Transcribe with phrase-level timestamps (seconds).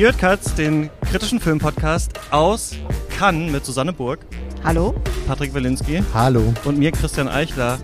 [0.00, 2.74] Ihr hört Katz, den kritischen Filmpodcast aus
[3.18, 4.20] Cannes mit Susanne Burg,
[4.64, 4.94] Hallo?
[5.26, 6.54] Patrick Wilinski Hallo.
[6.64, 7.76] und mir Christian Eichler.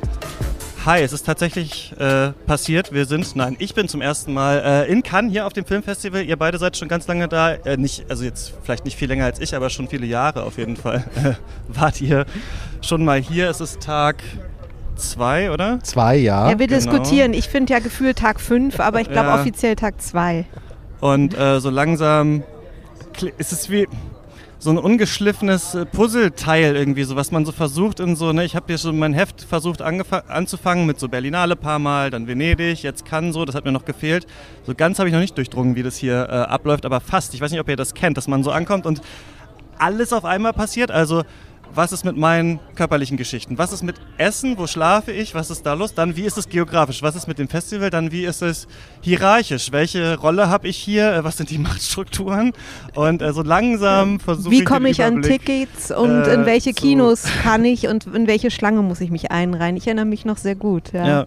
[0.86, 2.90] Hi, es ist tatsächlich äh, passiert.
[2.90, 6.24] Wir sind, nein, ich bin zum ersten Mal äh, in Cannes hier auf dem Filmfestival.
[6.24, 7.52] Ihr beide seid schon ganz lange da.
[7.52, 10.56] Äh, nicht, also jetzt vielleicht nicht viel länger als ich, aber schon viele Jahre auf
[10.56, 11.04] jeden Fall.
[11.22, 11.34] Äh,
[11.68, 12.24] wart ihr
[12.80, 13.50] schon mal hier?
[13.50, 14.22] Es ist Tag
[14.96, 15.80] zwei, oder?
[15.83, 16.50] Zwei, ja.
[16.50, 16.78] Ja, wir genau.
[16.78, 17.34] diskutieren.
[17.34, 19.34] Ich finde ja gefühlt Tag 5, aber ich glaube Ja.
[19.34, 20.46] offiziell Tag 2.
[21.00, 22.42] Und äh, so langsam
[23.38, 23.86] ist es wie
[24.59, 28.56] so ein ungeschliffenes äh, Puzzleteil irgendwie, so was man so versucht in so, ne, ich
[28.56, 33.05] habe hier schon mein Heft versucht anzufangen mit so Berlinale paar Mal, dann Venedig, jetzt
[33.05, 34.27] kann so, das hat mir noch gefehlt.
[34.64, 37.34] So ganz habe ich noch nicht durchdrungen, wie das hier äh, abläuft, aber fast.
[37.34, 39.02] Ich weiß nicht, ob ihr das kennt, dass man so ankommt und
[39.78, 40.91] alles auf einmal passiert.
[40.91, 41.22] Also
[41.76, 43.58] was ist mit meinen körperlichen Geschichten?
[43.58, 44.56] Was ist mit Essen?
[44.58, 45.34] Wo schlafe ich?
[45.34, 45.94] Was ist da los?
[45.94, 47.02] Dann, wie ist es geografisch?
[47.02, 47.91] Was ist mit dem Festival?
[47.91, 48.66] Dann, wie ist es
[49.02, 49.72] hierarchisch?
[49.72, 51.12] Welche Rolle habe ich hier?
[51.12, 52.52] Äh, Was sind die Machtstrukturen?
[52.94, 56.72] Und äh, so langsam versuche ich Wie komme ich an Tickets und äh, in welche
[56.72, 59.77] Kinos kann ich und in welche Schlange muss ich mich einreihen?
[59.77, 60.92] Ich erinnere mich noch sehr gut.
[60.92, 61.06] Ja.
[61.06, 61.27] Ja,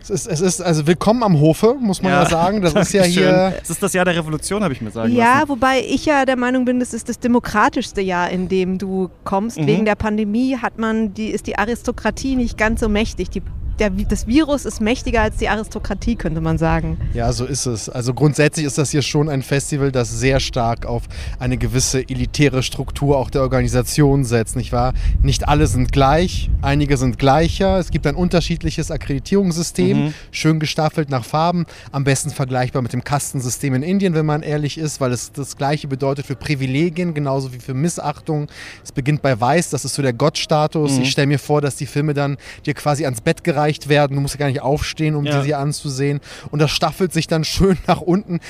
[0.00, 2.62] Es ist, es ist also willkommen am Hofe, muss man ja, sagen.
[2.62, 3.54] Das ist ja hier.
[3.62, 5.48] Es ist das Jahr der Revolution, habe ich mir sagen Ja, lassen.
[5.50, 9.58] wobei ich ja der Meinung bin, das ist das demokratischste Jahr, in dem du kommst.
[9.58, 9.66] Mhm.
[9.66, 13.30] Wegen der Pandemie hat man die, ist die Aristokratie nicht ganz so mächtig.
[13.30, 13.42] Die,
[13.78, 16.98] der, das Virus ist mächtiger als die Aristokratie, könnte man sagen.
[17.14, 17.88] Ja, so ist es.
[17.88, 21.04] Also grundsätzlich ist das hier schon ein Festival, das sehr stark auf
[21.38, 24.94] eine gewisse elitäre Struktur auch der Organisation setzt, nicht wahr?
[25.22, 27.78] Nicht alle sind gleich, einige sind gleicher.
[27.78, 30.14] Es gibt ein unterschiedliches Akkreditierungssystem, Mhm.
[30.30, 34.78] schön gestaffelt nach Farben, am besten vergleichbar mit dem Kastensystem in Indien, wenn man ehrlich
[34.78, 38.48] ist, weil es das gleiche bedeutet für Privilegien, genauso wie für Missachtung.
[38.82, 40.96] Es beginnt bei Weiß, das ist so der Gottstatus.
[40.96, 41.02] Mhm.
[41.02, 44.14] Ich stelle mir vor, dass die Filme dann dir quasi ans Bett gereicht werden.
[44.16, 45.42] Du musst ja gar nicht aufstehen, um Ja.
[45.42, 46.20] sie anzusehen.
[46.50, 48.40] Und das staffelt sich dann schön nach unten.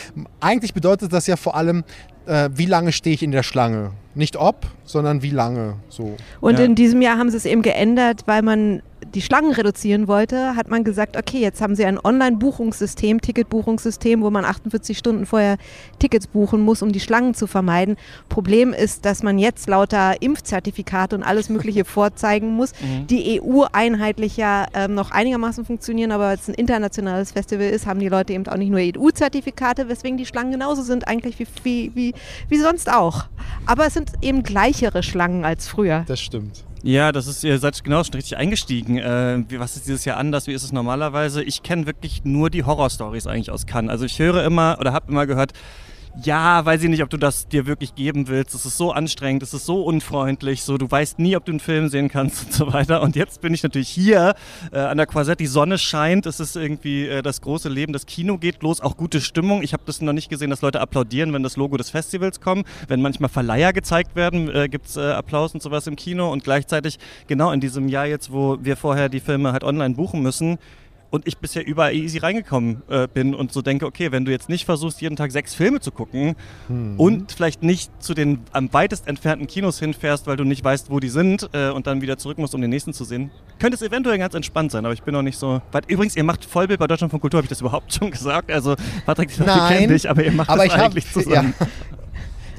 [0.41, 1.84] Eigentlich bedeutet das ja vor allem,
[2.26, 3.92] äh, wie lange stehe ich in der Schlange?
[4.18, 5.74] Nicht ob, sondern wie lange.
[5.88, 6.16] So.
[6.40, 6.64] Und Ja.
[6.64, 8.82] in diesem Jahr haben sie es eben geändert, weil man
[9.14, 14.30] die Schlangen reduzieren wollte, hat man gesagt, okay, jetzt haben sie ein Online-Buchungssystem, Ticketbuchungssystem, wo
[14.30, 15.56] man 48 Stunden vorher
[16.00, 17.96] Tickets buchen muss, um die Schlangen zu vermeiden.
[18.28, 23.06] Problem ist, dass man jetzt lauter Impfzertifikate und alles Mögliche vorzeigen muss, Mhm.
[23.06, 28.00] die EU-einheitlich ja ähm, noch einigermaßen funktionieren, aber weil es ein internationales Festival ist, haben
[28.00, 31.92] die Leute eben auch nicht nur EU-Zertifikate, weswegen die Schlangen genauso sind eigentlich wie, wie,
[31.94, 32.14] wie,
[32.48, 33.26] wie sonst auch.
[33.64, 36.04] Aber es sind eben gleichere Schlangen als früher.
[36.06, 36.64] Das stimmt.
[36.82, 38.98] Ja, das ist, ihr seid genau schon richtig eingestiegen.
[38.98, 40.46] Äh, wie, was ist dieses Jahr anders?
[40.46, 41.42] Wie ist es normalerweise?
[41.42, 43.91] Ich kenne wirklich nur die Horrorstories eigentlich aus Cannes.
[43.91, 45.52] Also ich höre immer oder habe immer gehört,
[46.22, 48.54] ja, weiß ich nicht, ob du das dir wirklich geben willst.
[48.54, 51.60] Es ist so anstrengend, es ist so unfreundlich, so du weißt nie, ob du einen
[51.60, 53.02] Film sehen kannst und so weiter.
[53.02, 54.34] Und jetzt bin ich natürlich hier
[54.72, 58.06] äh, an der Quasette, die Sonne scheint, es ist irgendwie äh, das große Leben, das
[58.06, 59.62] Kino geht los, auch gute Stimmung.
[59.62, 62.66] Ich habe das noch nicht gesehen, dass Leute applaudieren, wenn das Logo des Festivals kommt.
[62.88, 66.30] Wenn manchmal Verleiher gezeigt werden, äh, gibt es äh, Applaus und sowas im Kino.
[66.32, 70.22] Und gleichzeitig, genau in diesem Jahr jetzt, wo wir vorher die Filme halt online buchen
[70.22, 70.58] müssen,
[71.10, 74.48] und ich bisher überall easy reingekommen äh, bin und so denke, okay, wenn du jetzt
[74.48, 76.36] nicht versuchst, jeden Tag sechs Filme zu gucken
[76.98, 81.00] und vielleicht nicht zu den am weitest entfernten Kinos hinfährst, weil du nicht weißt, wo
[81.00, 83.82] die sind äh, und dann wieder zurück musst, um den nächsten zu sehen, könnte es
[83.82, 85.91] eventuell ganz entspannt sein, aber ich bin noch nicht so weit.
[85.91, 88.50] Übrigens, ihr macht Vollbild bei Deutschland von Kultur, habe ich das überhaupt schon gesagt?
[88.50, 88.76] Also,
[89.06, 91.54] Patrick, ich kenne dich, aber ihr macht aber das ich hab- eigentlich zusammen.
[91.58, 91.66] Ja.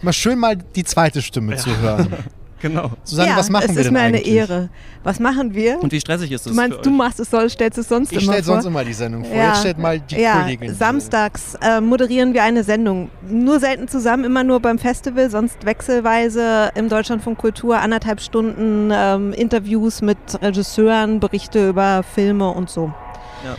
[0.01, 2.07] Mal schön mal die zweite Stimme zu hören.
[2.61, 2.91] Genau.
[3.05, 4.19] Susanne, ja, was machen es wir ist denn mir eine?
[4.19, 4.69] Ehre.
[5.03, 5.81] Was machen wir?
[5.81, 6.95] Und wie stressig ist Du das meinst, für du euch?
[6.97, 8.53] machst es, soll, stellst es sonst Ich immer stelle vor?
[8.55, 9.33] sonst immer die Sendung vor.
[9.35, 9.47] Ja.
[9.49, 10.73] Jetzt stellt mal die ja, Kollegin.
[10.75, 13.09] samstags äh, moderieren wir eine Sendung.
[13.29, 19.31] Nur selten zusammen, immer nur beim Festival, sonst wechselweise im Deutschlandfunk Kultur anderthalb Stunden ähm,
[19.33, 22.91] Interviews mit Regisseuren, Berichte über Filme und so.
[23.45, 23.55] Ja.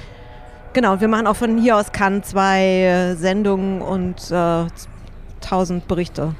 [0.75, 4.67] Genau, wir machen auch von hier aus Cannes zwei äh, Sendungen und äh,
[5.41, 6.35] tausend Berichte.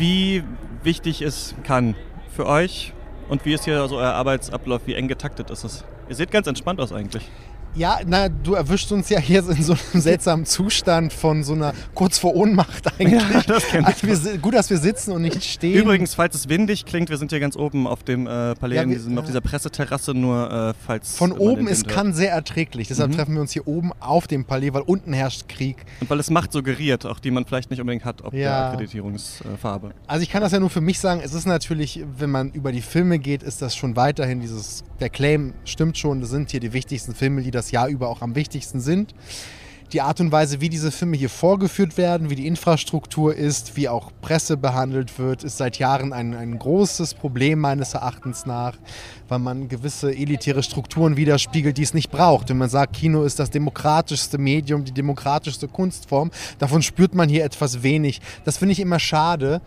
[0.00, 0.42] Wie
[0.82, 1.94] wichtig ist kann
[2.34, 2.94] für euch
[3.28, 5.84] und wie ist hier so euer Arbeitsablauf, wie eng getaktet ist es?
[6.08, 7.28] Ihr seht ganz entspannt aus eigentlich.
[7.74, 11.72] Ja, na, du erwischst uns ja hier in so einem seltsamen Zustand von so einer
[11.94, 13.20] kurz vor Ohnmacht eigentlich.
[13.32, 13.86] Ja, das kenn ich.
[13.86, 15.74] also wir, gut, dass wir sitzen und nicht stehen.
[15.80, 18.88] Übrigens, falls es windig klingt, wir sind hier ganz oben auf dem äh, Palais, Ja,
[18.88, 19.28] wir- diesem, auf ja.
[19.28, 21.94] dieser Presseterrasse, nur äh, falls von oben ist hört.
[21.94, 22.88] kann sehr erträglich.
[22.88, 23.16] Deshalb Mhm.
[23.16, 25.76] treffen wir uns hier oben auf dem Palais, weil unten herrscht Krieg.
[26.00, 28.70] Und weil es Macht suggeriert, auch die man vielleicht nicht unbedingt hat, ob der Ja.
[28.70, 29.92] Akkreditierungsfarbe.
[30.06, 32.72] Also ich kann das ja nur für mich sagen, es ist natürlich, wenn man über
[32.72, 36.60] die Filme geht, ist das schon weiterhin dieses, der Claim stimmt schon, das sind hier
[36.60, 39.14] die wichtigsten Filme, die das Jahr über auch am wichtigsten sind.
[39.92, 43.88] die Art und Weise, wie diese Filme hier vorgeführt werden, wie die Infrastruktur ist, wie
[43.88, 48.76] auch Presse behandelt wird, ist seit Jahren ein, ein großes Problem meines Erachtens nach,
[49.28, 52.50] weil man gewisse elitäre Strukturen widerspiegelt, die es nicht braucht.
[52.50, 57.44] Wenn man sagt, Kino ist das demokratischste Medium, die demokratischste Kunstform, davon spürt man hier
[57.44, 58.20] etwas wenig.
[58.44, 59.60] Das finde ich immer schade.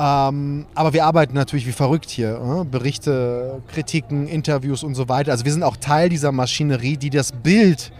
[0.00, 2.62] Ähm, aber wir arbeiten natürlich wie verrückt hier.
[2.62, 2.64] Äh?
[2.64, 5.30] Berichte, Kritiken, Interviews und so weiter.
[5.30, 7.92] Also wir sind auch Teil dieser Maschinerie, die das Bild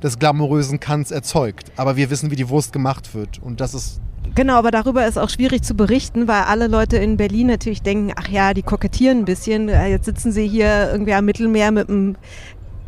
[0.00, 1.72] des glamourösen Kants erzeugt.
[1.76, 3.40] Aber wir wissen, wie die Wurst gemacht wird.
[3.42, 4.00] Und das ist
[4.34, 8.12] Genau, aber darüber ist auch schwierig zu berichten, weil alle Leute in Berlin natürlich denken,
[8.14, 9.68] ach ja, die kokettieren ein bisschen.
[9.68, 12.16] Äh, jetzt sitzen sie hier irgendwie am Mittelmeer mit einem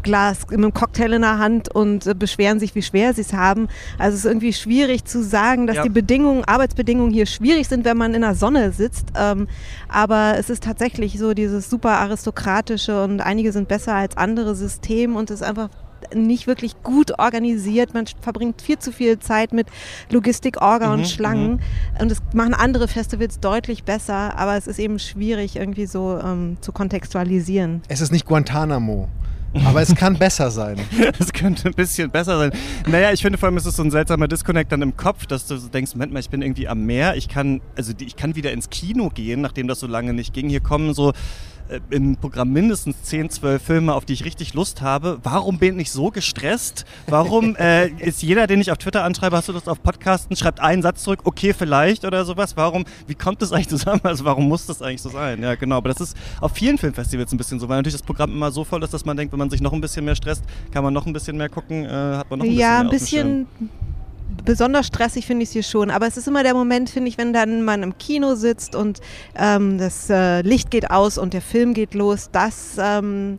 [0.03, 3.33] Glas, mit einem Cocktail in der Hand und äh, beschweren sich, wie schwer sie es
[3.33, 3.69] haben.
[3.99, 5.83] Also es ist irgendwie schwierig zu sagen, dass ja.
[5.83, 9.09] die Bedingungen, Arbeitsbedingungen hier schwierig sind, wenn man in der Sonne sitzt.
[9.17, 9.49] Ähm,
[9.89, 15.17] aber es ist tatsächlich so dieses super aristokratische und einige sind besser als andere System
[15.17, 15.71] und es ist einfach
[16.15, 17.95] nicht wirklich gut organisiert.
[17.95, 19.69] Man verbringt viel zu viel Zeit mit
[20.11, 21.53] Logistik, Orga mhm, und Schlangen.
[21.53, 21.61] Mhm.
[22.01, 26.57] Und das machen andere Festivals deutlich besser, aber es ist eben schwierig irgendwie so ähm,
[26.61, 27.83] zu kontextualisieren.
[27.89, 29.09] Es ist nicht Guantanamo.
[29.65, 30.77] Aber es kann besser sein.
[31.19, 32.53] Es könnte ein bisschen besser sein.
[32.87, 35.47] Naja, ich finde vor allem, ist es so ein seltsamer Disconnect dann im Kopf, dass
[35.47, 38.53] du denkst, Moment mal, ich bin irgendwie am Meer, ich kann, also ich kann wieder
[38.53, 40.49] ins Kino gehen, nachdem das so lange nicht ging.
[40.49, 41.13] Hier kommen so
[41.91, 45.19] im Programm mindestens 10, 12 Filme, auf die ich richtig Lust habe.
[45.23, 46.85] Warum bin ich so gestresst?
[47.07, 50.61] Warum äh, ist jeder, den ich auf Twitter anschreibe, hast du Lust auf Podcasten, schreibt
[50.61, 52.57] einen Satz zurück, okay, vielleicht oder sowas.
[52.57, 54.01] Warum, wie kommt das eigentlich zusammen?
[54.03, 55.43] Also warum muss das eigentlich so sein?
[55.43, 55.77] Ja, genau.
[55.77, 58.65] Aber das ist auf vielen Filmfestivals ein bisschen so, weil natürlich das Programm immer so
[58.65, 60.93] voll ist, dass man denkt, wenn man sich noch ein bisschen mehr stresst, kann man
[60.93, 63.49] noch ein bisschen mehr gucken, äh, hat man noch ein bisschen ja, mehr ein bisschen
[64.45, 65.91] besonders stressig finde ich es hier schon.
[65.91, 69.01] Aber es ist immer der Moment, finde ich, wenn dann man im Kino sitzt und
[69.37, 72.31] ähm, das äh, Licht geht aus und der Film geht los.
[72.33, 73.39] Das, ähm,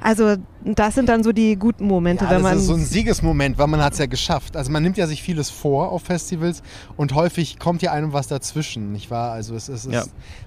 [0.00, 2.52] also das sind dann so die guten Momente, ja, wenn man.
[2.52, 4.56] Das ist so ein Siegesmoment, weil man hat es ja geschafft.
[4.56, 6.62] Also man nimmt ja sich vieles vor auf Festivals
[6.96, 9.32] und häufig kommt ja einem was dazwischen, nicht wahr?
[9.32, 10.04] Also es, es ist, ja.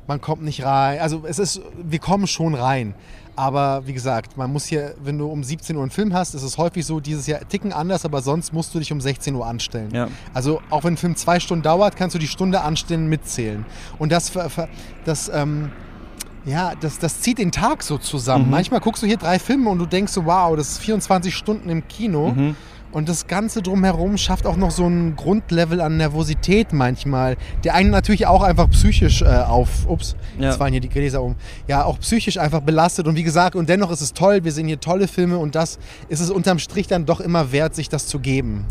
[0.07, 0.99] man kommt nicht rein.
[0.99, 2.95] Also es ist, wir kommen schon rein.
[3.35, 6.43] Aber wie gesagt, man muss hier, wenn du um 17 Uhr einen Film hast, ist
[6.43, 9.45] es häufig so, dieses Jahr ticken anders, aber sonst musst du dich um 16 Uhr
[9.45, 9.89] anstellen.
[9.91, 10.07] Ja.
[10.35, 13.65] Also auch wenn ein Film zwei Stunden dauert, kannst du die Stunde anstellen mitzählen.
[13.97, 14.31] Und das,
[15.03, 15.71] das ähm,
[16.45, 18.45] ja, das, das zieht den Tag so zusammen.
[18.45, 18.51] Mhm.
[18.51, 21.69] Manchmal guckst du hier drei Filme und du denkst so, wow, das ist 24 Stunden
[21.69, 22.31] im Kino.
[22.31, 22.55] Mhm.
[22.93, 27.89] Und das Ganze drumherum schafft auch noch so ein Grundlevel an Nervosität manchmal, der einen
[27.89, 30.49] natürlich auch einfach psychisch äh, auf, ups, ja.
[30.49, 31.35] jetzt fallen hier die Gläser um,
[31.67, 33.07] ja, auch psychisch einfach belastet.
[33.07, 35.79] Und wie gesagt, und dennoch ist es toll, wir sehen hier tolle Filme und das
[36.07, 38.67] ist es unterm Strich dann doch immer wert, sich das zu geben.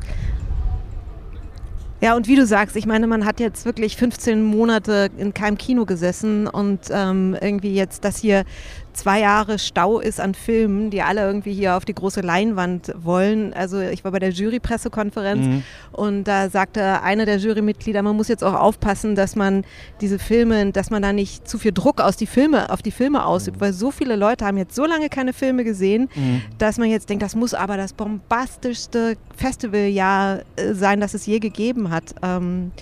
[2.03, 5.57] Ja, und wie du sagst, ich meine, man hat jetzt wirklich 15 Monate in keinem
[5.57, 8.43] Kino gesessen und ähm, irgendwie jetzt das hier
[8.93, 13.53] zwei Jahre Stau ist an Filmen, die alle irgendwie hier auf die große Leinwand wollen.
[13.55, 15.63] Also ich war bei der Jury-Pressekonferenz mhm.
[15.93, 19.65] und da sagte eine der Jurymitglieder, man muss jetzt auch aufpassen, dass man
[20.01, 23.25] diese Filme, dass man da nicht zu viel Druck aus die Filme, auf die Filme
[23.25, 23.61] ausübt, mhm.
[23.61, 26.43] weil so viele Leute haben jetzt so lange keine Filme gesehen, mhm.
[26.59, 31.39] dass man jetzt denkt, das muss aber das bombastischste Festivaljahr äh, sein, das es je
[31.39, 32.15] gegeben hat.
[32.23, 32.73] Ähm,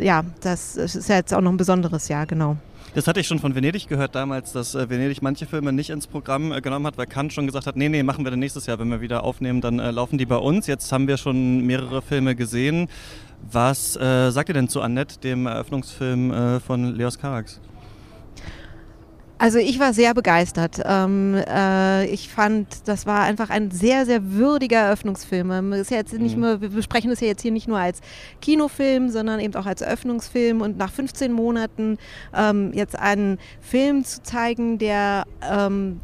[0.00, 2.56] ja, das ist ja jetzt auch noch ein besonderes Jahr, genau.
[2.96, 6.06] Das hatte ich schon von Venedig gehört damals, dass äh, Venedig manche Filme nicht ins
[6.06, 8.64] Programm äh, genommen hat, weil Kant schon gesagt hat, nee, nee, machen wir dann nächstes
[8.64, 10.66] Jahr, wenn wir wieder aufnehmen, dann äh, laufen die bei uns.
[10.66, 12.88] Jetzt haben wir schon mehrere Filme gesehen.
[13.52, 17.60] Was äh, sagt ihr denn zu Annette, dem Eröffnungsfilm äh, von Leos Carax?
[19.38, 20.80] Also ich war sehr begeistert.
[20.84, 25.72] Ähm, äh, ich fand, das war einfach ein sehr, sehr würdiger Eröffnungsfilm.
[25.74, 28.00] Ist ja jetzt nicht nur, wir besprechen das ja jetzt hier nicht nur als
[28.40, 30.62] Kinofilm, sondern eben auch als Eröffnungsfilm.
[30.62, 31.98] Und nach 15 Monaten
[32.34, 36.00] ähm, jetzt einen Film zu zeigen, der ähm,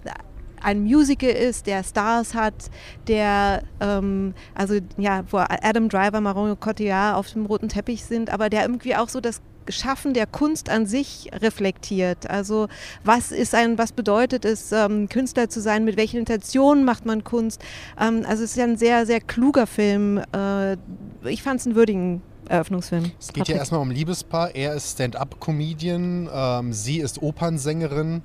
[0.63, 2.71] ein Musical ist, der Stars hat,
[3.09, 8.51] der, ähm, also ja, wo Adam Driver, Marion Cotillard auf dem roten Teppich sind, aber
[8.51, 12.29] der irgendwie auch so das Schaffen der Kunst an sich reflektiert.
[12.29, 12.69] Also
[13.05, 17.25] was ist ein, was bedeutet es, ähm, Künstler zu sein, mit welchen Intentionen macht man
[17.25, 17.63] Kunst?
[18.01, 20.23] Ähm, also es ist ja ein sehr, sehr kluger Film.
[20.35, 20.77] Äh,
[21.25, 23.13] ich fand es einen würdigen Eröffnungsfilm.
[23.19, 24.55] Es geht ja erstmal um Liebespaar.
[24.55, 28.23] Er ist Stand-up-Comedian, ähm, sie ist Opernsängerin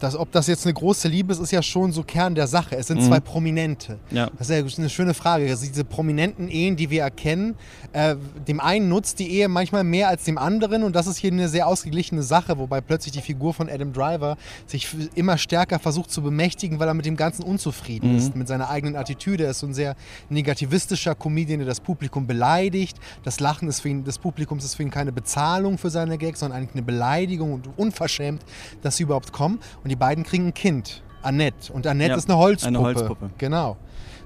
[0.00, 2.76] das, ob das jetzt eine große Liebe ist, ist ja schon so Kern der Sache.
[2.76, 3.06] Es sind mhm.
[3.06, 3.98] zwei Prominente.
[4.10, 4.30] Ja.
[4.38, 5.48] Das ist ja eine schöne Frage.
[5.48, 7.54] Also diese prominenten Ehen, die wir erkennen,
[7.92, 8.16] äh,
[8.48, 11.48] dem einen nutzt die Ehe manchmal mehr als dem anderen und das ist hier eine
[11.48, 16.22] sehr ausgeglichene Sache, wobei plötzlich die Figur von Adam Driver sich immer stärker versucht zu
[16.22, 18.18] bemächtigen, weil er mit dem Ganzen unzufrieden mhm.
[18.18, 19.44] ist, mit seiner eigenen Attitüde.
[19.44, 19.96] Er ist so ein sehr
[20.30, 22.96] negativistischer Comedian, der das Publikum beleidigt.
[23.22, 26.40] Das Lachen ist für ihn, des Publikums ist für ihn keine Bezahlung für seine Gags,
[26.40, 28.42] sondern eigentlich eine Beleidigung und unverschämt,
[28.80, 29.60] dass sie überhaupt kommen.
[29.84, 31.02] Und die beiden kriegen ein Kind.
[31.22, 31.70] Annette.
[31.72, 32.68] Und Annette Ja, ist eine Holzpuppe.
[32.68, 33.30] eine Holzpuppe.
[33.36, 33.76] Genau.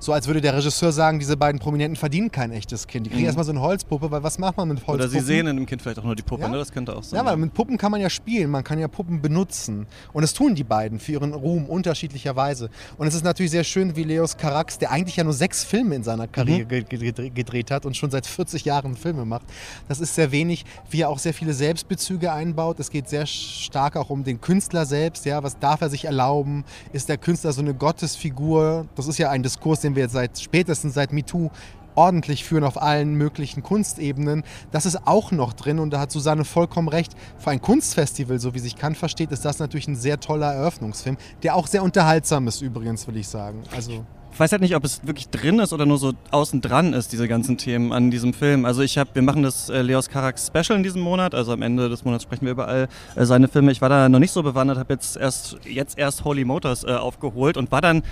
[0.05, 3.07] So als würde der Regisseur sagen, diese beiden Prominenten verdienen kein echtes Kind.
[3.07, 3.27] Die kriegen Mhm.
[3.29, 5.01] erstmal so eine Holzpuppe, weil was macht man mit Holzpuppen?
[5.01, 6.49] Oder sie sehen in dem Kind vielleicht auch nur die Puppe, Ja.
[6.51, 6.59] ne?
[6.59, 7.19] Das könnte auch sein.
[7.21, 9.87] Ja, weil mit Puppen kann man ja spielen, man kann ja Puppen benutzen.
[10.13, 12.69] Und das tun die beiden für ihren Ruhm unterschiedlicherweise.
[12.99, 15.95] Und es ist natürlich sehr schön, wie Leos Carax, der eigentlich ja nur sechs Filme
[15.95, 19.47] in seiner Karriere ge- gedreht hat und schon seit 40 Jahren Filme macht.
[19.89, 22.79] Das ist sehr wenig, wie er auch sehr viele Selbstbezüge einbaut.
[22.79, 25.25] Es geht sehr stark auch um den Künstler selbst.
[25.25, 26.65] Ja, was darf er sich erlauben?
[26.93, 28.87] Ist der Künstler so eine Gottesfigur?
[28.97, 31.51] Das ist ja ein Diskurs, den wir jetzt seit spätestens seit MeToo
[31.97, 34.43] ordentlich führen auf allen möglichen Kunstebenen.
[34.73, 37.13] Das ist auch noch drin und da hat Susanne vollkommen recht.
[37.39, 41.17] Für ein Kunstfestival, so wie sich Kant versteht, ist das natürlich ein sehr toller Eröffnungsfilm,
[41.43, 43.63] der auch sehr unterhaltsam ist übrigens, will ich sagen.
[43.75, 46.93] Also Ich weiß halt nicht, ob es wirklich drin ist oder nur so außen dran
[46.93, 48.65] ist, diese ganzen Themen an diesem Film.
[48.65, 51.63] Also ich habe, wir machen das äh, Leos Carax Special in diesem Monat, also am
[51.63, 53.71] Ende des Monats sprechen wir über all äh, seine Filme.
[53.71, 56.89] Ich war da noch nicht so bewandert, habe jetzt erst, jetzt erst Holy Motors äh,
[56.89, 58.03] aufgeholt und war dann,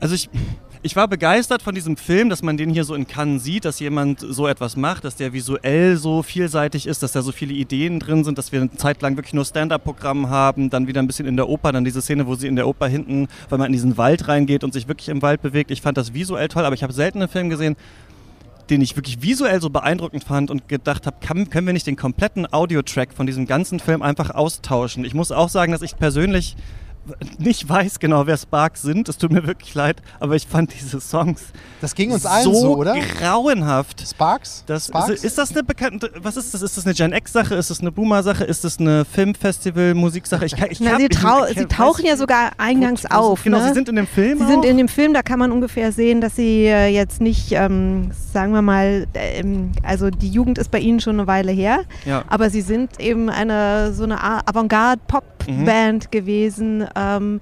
[0.00, 0.28] also ich,
[0.84, 3.78] ich war begeistert von diesem Film, dass man den hier so in Cannes sieht, dass
[3.78, 8.00] jemand so etwas macht, dass der visuell so vielseitig ist, dass da so viele Ideen
[8.00, 11.26] drin sind, dass wir eine Zeit lang wirklich nur Stand-Up-Programm haben, dann wieder ein bisschen
[11.26, 13.72] in der Oper, dann diese Szene, wo sie in der Oper hinten, weil man in
[13.72, 15.70] diesen Wald reingeht und sich wirklich im Wald bewegt.
[15.70, 17.76] Ich fand das visuell toll, aber ich habe selten einen Film gesehen,
[18.68, 22.52] den ich wirklich visuell so beeindruckend fand und gedacht habe, können wir nicht den kompletten
[22.52, 25.04] Audiotrack von diesem ganzen Film einfach austauschen?
[25.04, 26.56] Ich muss auch sagen, dass ich persönlich
[27.38, 29.08] nicht weiß genau, wer Sparks sind.
[29.08, 31.42] Es tut mir wirklich leid, aber ich fand diese Songs
[31.80, 32.94] das ging uns allen so, so, oder?
[32.96, 34.06] grauenhaft.
[34.08, 34.62] Sparks?
[34.66, 35.10] Das, Sparks?
[35.10, 36.62] ist, ist das eine bekannte, was ist das?
[36.62, 37.56] Ist das eine Gen X-Sache?
[37.56, 38.44] Ist das eine Boomer-Sache?
[38.44, 40.46] Ist das eine Filmfestival-Musik-Sache?
[40.46, 43.14] Ich, kann- ich Na, hab- sie, ich- trau ich- sie tauchen ja sogar eingangs wo-
[43.16, 43.42] auf.
[43.42, 43.68] Genau, ne?
[43.68, 44.64] sie sind in dem Film Sie sind auch?
[44.64, 48.52] in dem Film, da kann man ungefähr sehen, dass sie äh, jetzt nicht, ähm, sagen
[48.52, 52.22] wir mal, ähm, also die Jugend ist bei ihnen schon eine Weile her, ja.
[52.28, 57.40] aber sie sind eben eine so eine Art Avantgarde-Pop-Band gewesen, ähm,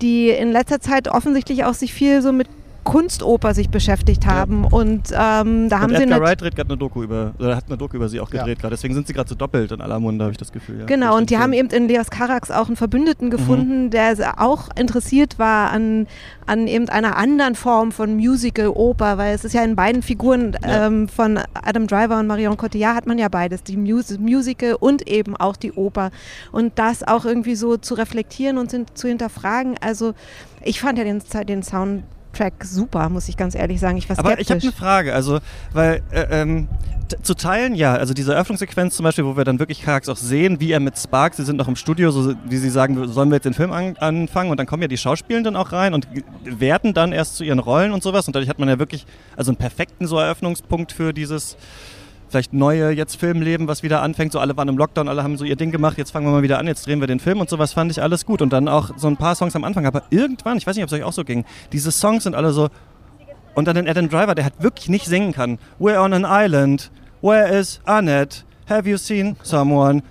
[0.00, 2.48] die in letzter Zeit offensichtlich auch sich viel so mit
[2.84, 6.76] Kunstoper sich beschäftigt haben und ähm, da haben und sie Edgar Wright dreht gerade eine
[6.78, 8.40] Doku über, oder hat eine Doku über sie auch Ja.
[8.40, 8.74] gedreht gerade.
[8.74, 10.80] Deswegen sind sie gerade so doppelt in aller Munde, habe ich das Gefühl.
[10.80, 13.30] Ja, Genau, und die haben eben in Leos Carax auch einen Verbündeten Mhm.
[13.30, 16.06] gefunden, der se- auch interessiert war an,
[16.46, 20.86] an eben einer anderen Form von Musical-Oper, weil es ist ja in beiden Figuren Ja.
[20.86, 25.08] ähm, von Adam Driver und Marion Cotillard hat man ja beides, die Mus Musical und
[25.08, 26.10] eben auch die Oper.
[26.50, 29.76] Und das auch irgendwie so zu reflektieren und zu hinterfragen.
[29.80, 30.14] Also
[30.64, 31.62] ich fand ja den, den
[32.32, 33.96] Soundtrack super, muss ich ganz ehrlich sagen.
[33.96, 34.68] Ich war Aber ich habe skeptisch.
[34.70, 35.38] eine Frage, also,
[35.72, 36.68] weil äh, ähm,
[37.22, 40.60] zu teilen, ja, also diese Eröffnungssequenz zum Beispiel, wo wir dann wirklich Karax auch sehen,
[40.60, 43.36] wie er mit Sparks, sie sind noch im Studio, so wie sie sagen, sollen wir
[43.36, 46.08] jetzt den Film an, anfangen und dann kommen ja die Schauspielenden auch rein und
[46.44, 49.04] werden dann erst zu ihren Rollen und sowas und dadurch hat man ja wirklich,
[49.36, 51.58] also einen perfekten so Eröffnungspunkt für dieses
[52.32, 54.32] vielleicht neue jetzt Filmleben, was wieder anfängt.
[54.32, 56.42] So alle waren im Lockdown, alle haben so ihr Ding gemacht, jetzt fangen wir mal
[56.42, 58.42] wieder an, jetzt drehen wir den Film und sowas fand ich alles gut.
[58.42, 59.86] Und dann auch so ein paar Songs am Anfang.
[59.86, 62.52] Aber irgendwann, ich weiß nicht, ob es euch auch so ging, diese Songs sind alle
[62.52, 62.68] so.
[63.54, 65.58] Und dann den Adam Driver, der halt wirklich nicht singen kann.
[65.78, 66.90] We're on an island.
[67.20, 68.38] Where is Annette?
[68.68, 70.02] Have you seen someone?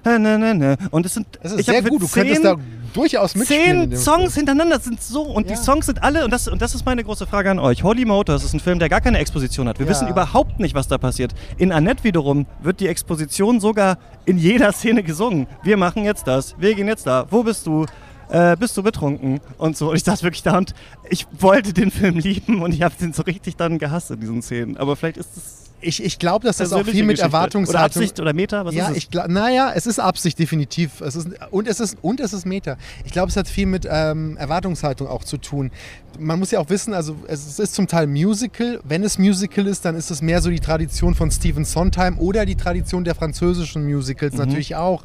[0.92, 1.28] Und es sind.
[1.42, 2.56] Das ist sehr gut, du könntest da
[2.94, 3.92] durchaus mitspielen.
[3.92, 4.48] Zehn Songs Film.
[4.48, 5.60] hintereinander sind so und die Ja.
[5.62, 7.84] Songs sind alle und das, und das ist meine große Frage an euch.
[7.84, 9.80] Holy Motors ist ein Film, der gar keine Exposition hat.
[9.80, 9.92] Wir Ja.
[9.92, 11.34] wissen überhaupt nicht, was da passiert.
[11.58, 15.48] In Annette wiederum wird die Exposition sogar in jeder Szene gesungen.
[15.64, 17.26] Wir machen jetzt das, wir gehen jetzt da.
[17.30, 17.86] Wo bist du?
[18.30, 19.42] Äh, bist du betrunken?
[19.58, 19.90] Und so.
[19.90, 20.74] Und ich saß wirklich da und
[21.10, 24.42] ich wollte den Film lieben und ich habe den so richtig dann gehasst in diesen
[24.42, 24.78] Szenen.
[24.78, 27.26] Aber vielleicht ist es Ich, ich glaube, dass das auch viel mit Geschichte.
[27.28, 28.02] Oder Erwartungshaltung...
[28.04, 28.64] Absicht oder Meta?
[28.66, 28.98] Was ja, ist es?
[28.98, 31.02] ich glaube, naja, es ist Absicht definitiv.
[31.02, 32.78] Es ist, und, es ist, und es ist Meta.
[33.06, 35.72] Ich glaube, es hat viel mit ähm, Erwartungshaltung auch zu tun.
[36.20, 38.80] Man muss ja auch wissen, also es ist zum Teil Musical.
[38.84, 42.46] Wenn es Musical ist, dann ist es mehr so die Tradition von Stephen Sondheim oder
[42.46, 44.40] die Tradition der französischen Musicals Mhm.
[44.40, 45.04] natürlich auch.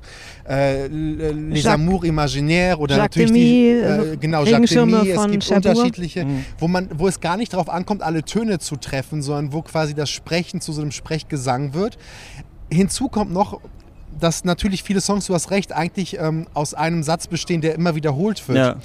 [0.49, 5.09] Äh, Les Jacques- Amours Imaginaires oder Jacques natürlich die, Demy, äh, genau, Jacques Demy.
[5.11, 5.75] Es von gibt Cherbourg.
[5.77, 6.45] unterschiedliche, Mhm.
[6.59, 9.95] wo, man, wo es gar nicht darauf ankommt, alle Töne zu treffen, sondern wo quasi
[9.95, 11.97] das Sprechen zu so einem Sprechgesang wird.
[12.71, 13.61] Hinzu kommt noch,
[14.21, 17.95] dass natürlich viele Songs, du hast recht, eigentlich ähm, aus einem Satz bestehen, der immer
[17.95, 18.59] wiederholt wird.
[18.59, 18.77] Ja.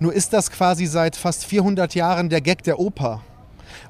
[0.00, 3.22] Nur ist das quasi seit fast 400 Jahren der Gag der Oper.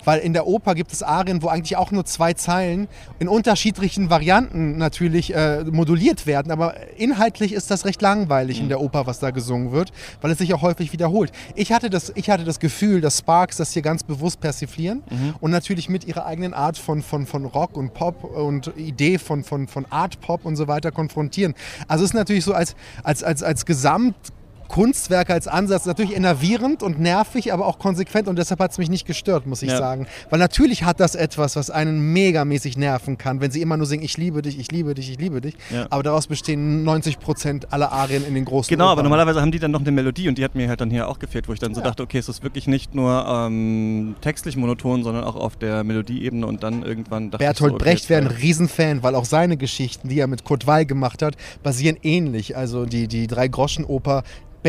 [0.08, 2.88] Weil in der Oper gibt es Arien, wo eigentlich auch nur zwei Zeilen
[3.18, 6.50] in unterschiedlichen Varianten natürlich äh, moduliert werden.
[6.50, 10.38] Aber inhaltlich ist das recht langweilig in der Oper, was da gesungen wird, weil es
[10.38, 11.30] sich auch häufig wiederholt.
[11.54, 15.02] Ich hatte das, ich hatte das Gefühl, dass Sparks das hier ganz bewusst persiflieren
[15.40, 19.44] und natürlich mit ihrer eigenen Art von, von, von Rock und Pop und Idee von,
[19.44, 21.52] von, von Art Pop und so weiter konfrontieren.
[21.86, 24.14] Also es ist natürlich so als, als, als, als Gesamt
[24.68, 25.86] Kunstwerk als Ansatz.
[25.86, 29.62] Natürlich enervierend und nervig, aber auch konsequent und deshalb hat es mich nicht gestört, muss
[29.62, 29.78] ich Ja.
[29.78, 30.06] sagen.
[30.30, 34.04] Weil natürlich hat das etwas, was einen megamäßig nerven kann, wenn sie immer nur singen,
[34.04, 35.54] ich liebe dich, ich liebe dich, ich liebe dich.
[35.70, 35.86] Ja.
[35.90, 39.04] Aber daraus bestehen 90 Prozent aller Arien in den großen Genau, aber Opern.
[39.04, 41.18] normalerweise haben die dann noch eine Melodie und die hat mir halt dann hier auch
[41.18, 45.02] gefehlt, wo ich dann so dachte, okay, es ist wirklich nicht nur ähm, textlich monoton,
[45.02, 48.20] sondern auch auf der Melodieebene und dann irgendwann dachte Bertolt ich so, okay, Brecht wäre
[48.22, 48.26] ein.
[48.28, 52.56] Riesenfan, weil auch seine Geschichten, die er mit Kurt Weil gemacht hat, basieren ähnlich.
[52.56, 54.22] Also die, die Drei-Groschen-Oper,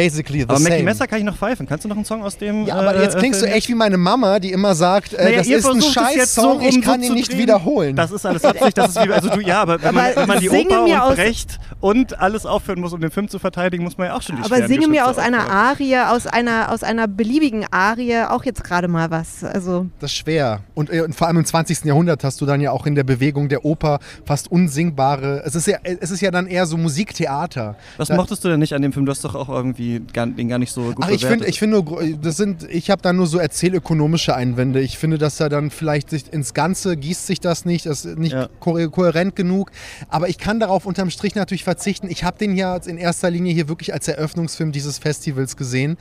[0.03, 0.70] basically the Aber same.
[0.70, 1.68] Mackie Messer kann ich noch pfeifen.
[1.68, 3.58] Kannst du noch einen Song aus dem ja, aber äh, jetzt klingst du Film?
[3.58, 6.01] echt wie meine Mama, die immer sagt, äh, Naja, das ist ein es jetzt so
[6.01, 7.96] Scheiß-Song, ich kann so ihn nicht wiederholen.
[7.96, 10.27] Das ist alles absichtlich, das ist wie, also du, ja, aber wenn man, Aber wenn
[10.27, 13.39] man die singe Oper mir und Brecht und alles aufhören muss, um den Film zu
[13.39, 15.50] verteidigen, muss man ja auch schon die Aber singe mir aus einer.
[15.50, 19.44] Arie, aus einer, aus einer beliebigen Arie auch jetzt gerade mal was.
[19.44, 20.62] Also Das ist schwer.
[20.75, 21.86] Und, äh, und vor allem im 20.
[21.86, 25.41] Jahrhundert hast du dann ja auch in der Bewegung der Oper fast unsingbare.
[25.46, 27.75] Es ist ja, es ist ja dann eher so Musiktheater.
[27.98, 29.06] Was Da- mochtest du denn nicht an dem Film?
[29.06, 31.60] Du hast doch auch irgendwie gar, den gar nicht so gut Ach, ich finde, ich
[31.60, 34.79] finde, nur das sind, ich habe da nur so erzählökonomische Einwände.
[34.81, 38.17] Ich finde, dass da dann vielleicht sich ins Ganze gießt sich das nicht, das ist
[38.17, 38.50] nicht Ja.
[38.62, 39.72] kohä- kohärent genug.
[40.10, 42.08] Aber ich kann darauf unterm Strich natürlich verzichten.
[42.10, 45.98] Ich habe den ja in erster Linie hier wirklich als Eröffnungsfilm dieses Festivals gesehen.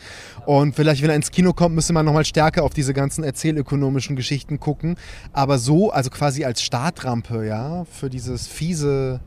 [0.46, 4.16] Und vielleicht, wenn er ins Kino kommt, müsste man nochmal stärker auf diese ganzen erzählökonomischen
[4.16, 4.96] Geschichten gucken.
[5.32, 9.20] Aber so, also quasi als Startrampe, ja, für dieses fiese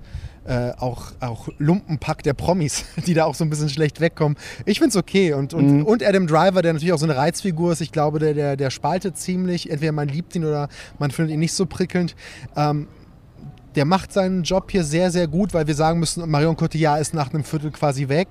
[0.45, 4.37] äh, auch, auch Lumpenpack der Promis, die da auch so ein bisschen schlecht wegkommen.
[4.65, 5.33] Ich finde es okay.
[5.33, 5.85] Und, und, Mhm.
[5.85, 8.69] und Adam Driver, der natürlich auch so eine Reizfigur ist, ich glaube, der, der, der
[8.71, 9.69] spaltet ziemlich.
[9.69, 10.67] Entweder man liebt ihn oder
[10.99, 12.15] man findet ihn nicht so prickelnd.
[12.55, 12.87] Ähm,
[13.75, 17.13] der macht seinen Job hier sehr, sehr gut, weil wir sagen müssen, Marion Cotillard ist
[17.13, 18.27] nach einem Viertel quasi weg.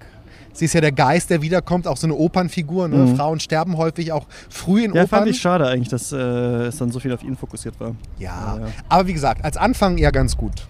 [0.52, 2.88] Sie ist ja der Geist, der wiederkommt, auch so eine Opernfigur.
[2.88, 2.96] Ne?
[2.96, 3.16] Mhm.
[3.16, 5.20] Frauen sterben häufig auch früh in ja, Opern.
[5.20, 7.94] fand ich schade eigentlich, dass äh, es dann so viel auf ihn fokussiert war.
[8.18, 8.56] ja.
[8.56, 8.66] Ja, ja.
[8.88, 10.66] aber wie gesagt, als Anfang eher ganz gut.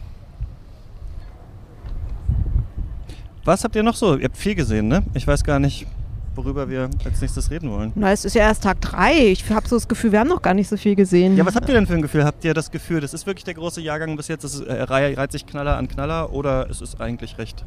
[3.45, 4.17] Was habt ihr noch so?
[4.17, 5.03] Ihr habt viel gesehen, ne?
[5.15, 5.87] Ich weiß gar nicht,
[6.35, 7.93] worüber wir als nächstes reden wollen.
[7.95, 9.29] na, es ist ja erst Tag drei.
[9.29, 11.37] Ich habe so das Gefühl, wir haben noch gar nicht so viel gesehen.
[11.37, 12.25] Ja, was habt ihr denn für ein Gefühl?
[12.25, 14.45] Habt ihr das Gefühl, das ist wirklich der große Jahrgang bis jetzt?
[14.45, 17.65] Es ist, äh, rei- reiht sich Knaller an Knaller oder es ist eigentlich recht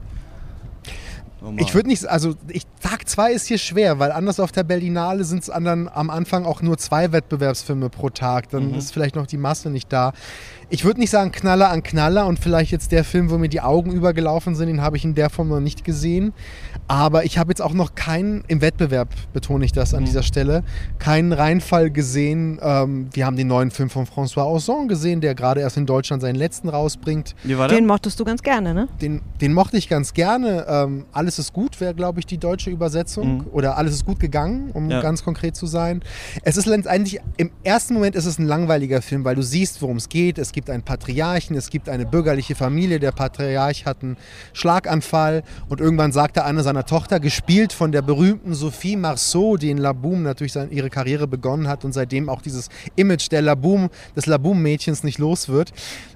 [1.41, 1.61] normal?
[1.63, 5.23] Ich würde nicht, also ich, Tag 2 ist hier schwer, weil anders auf der Berlinale
[5.25, 8.49] sind es am Anfang auch nur zwei Wettbewerbsfilme pro Tag.
[8.49, 8.75] Dann Mhm.
[8.75, 10.13] ist vielleicht noch die Masse nicht da.
[10.73, 13.61] Ich würde nicht sagen Knaller an Knaller und vielleicht jetzt der Film, wo mir die
[13.61, 16.33] Augen übergelaufen sind, den habe ich in der Form noch nicht gesehen.
[16.87, 20.05] Aber ich habe jetzt auch noch keinen, im Wettbewerb betone ich das an Mhm.
[20.07, 20.63] dieser Stelle,
[20.97, 22.59] keinen Reinfall gesehen.
[22.59, 26.23] Ähm, wir haben den neuen Film von François Ozon gesehen, der gerade erst in Deutschland
[26.23, 27.35] seinen letzten rausbringt.
[27.43, 27.77] Wie war der?
[27.77, 28.87] Den mochtest du ganz gerne, ne?
[28.99, 30.65] Den, den mochte ich ganz gerne.
[30.67, 33.37] Ähm, Alles ist gut wäre, glaube ich, die deutsche Übersetzung.
[33.37, 33.47] Mhm.
[33.51, 35.01] Oder Alles ist gut gegangen, um Ja.
[35.01, 36.01] ganz konkret zu sein.
[36.41, 39.97] Es ist letztendlich, im ersten Moment ist es ein langweiliger Film, weil du siehst, worum
[39.97, 40.39] es geht.
[40.39, 42.99] Es gibt einen Patriarchen, es gibt eine bürgerliche Familie.
[42.99, 44.17] Der Patriarch hat einen
[44.53, 49.69] Schlaganfall und irgendwann sagt er einer seiner Tochter, gespielt von der berühmten Sophie Marceau, die
[49.69, 53.89] in Laboum natürlich seine, ihre Karriere begonnen hat und seitdem auch dieses Image der Laboum,
[54.15, 55.71] des Laboum-Mädchens nicht los wird.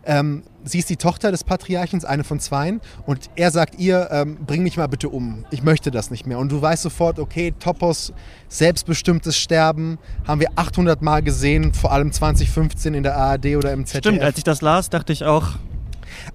[0.06, 4.38] Ähm, sie ist die Tochter des Patriarchens, eine von zweien, und er sagt ihr, ähm,
[4.46, 6.38] bring mich mal bitte um, ich möchte das nicht mehr.
[6.40, 8.14] Und du weißt sofort, okay, Topos,
[8.50, 13.86] selbstbestimmtes Sterben, haben wir 800 Mal gesehen, vor allem 2015 in der ARD oder im
[13.86, 14.02] ZDF.
[14.14, 15.52] Stimmt, als ich das las, dachte ich auch,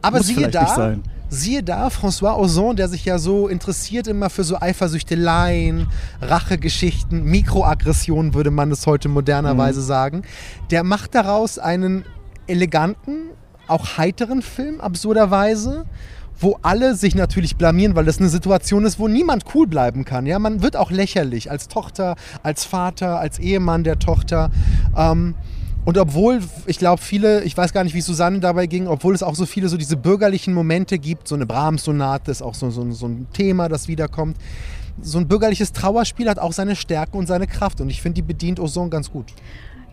[0.01, 1.03] Aber muss siehe da, nicht sein.
[1.29, 5.89] siehe da, François Ozon, der sich ja so interessiert immer für so Eifersüchteleien,
[6.21, 9.85] Rachegeschichten, Mikroaggressionen, würde man es heute modernerweise Mhm.
[9.85, 10.23] sagen,
[10.71, 12.05] der macht daraus einen
[12.47, 13.31] eleganten,
[13.69, 15.87] auch heiteren Film, absurderweise
[16.43, 20.27] wo alle sich natürlich blamieren, weil das eine Situation ist, wo niemand cool bleiben kann.
[20.27, 24.51] Ja, man wird auch lächerlich als Tochter, als Vater, als Ehemann der Tochter.
[24.97, 25.35] Ähm,
[25.85, 29.23] und obwohl, ich glaube, viele, ich weiß gar nicht, wie Susanne dabei ging, obwohl es
[29.23, 32.89] auch so viele so diese bürgerlichen Momente gibt, so eine Brahms-Sonate ist auch so, so,
[32.93, 34.37] so ein Thema, das wiederkommt.
[35.01, 38.23] So ein bürgerliches Trauerspiel hat auch seine Stärken und seine Kraft und ich finde, die
[38.23, 39.33] bedient Ozon ganz gut.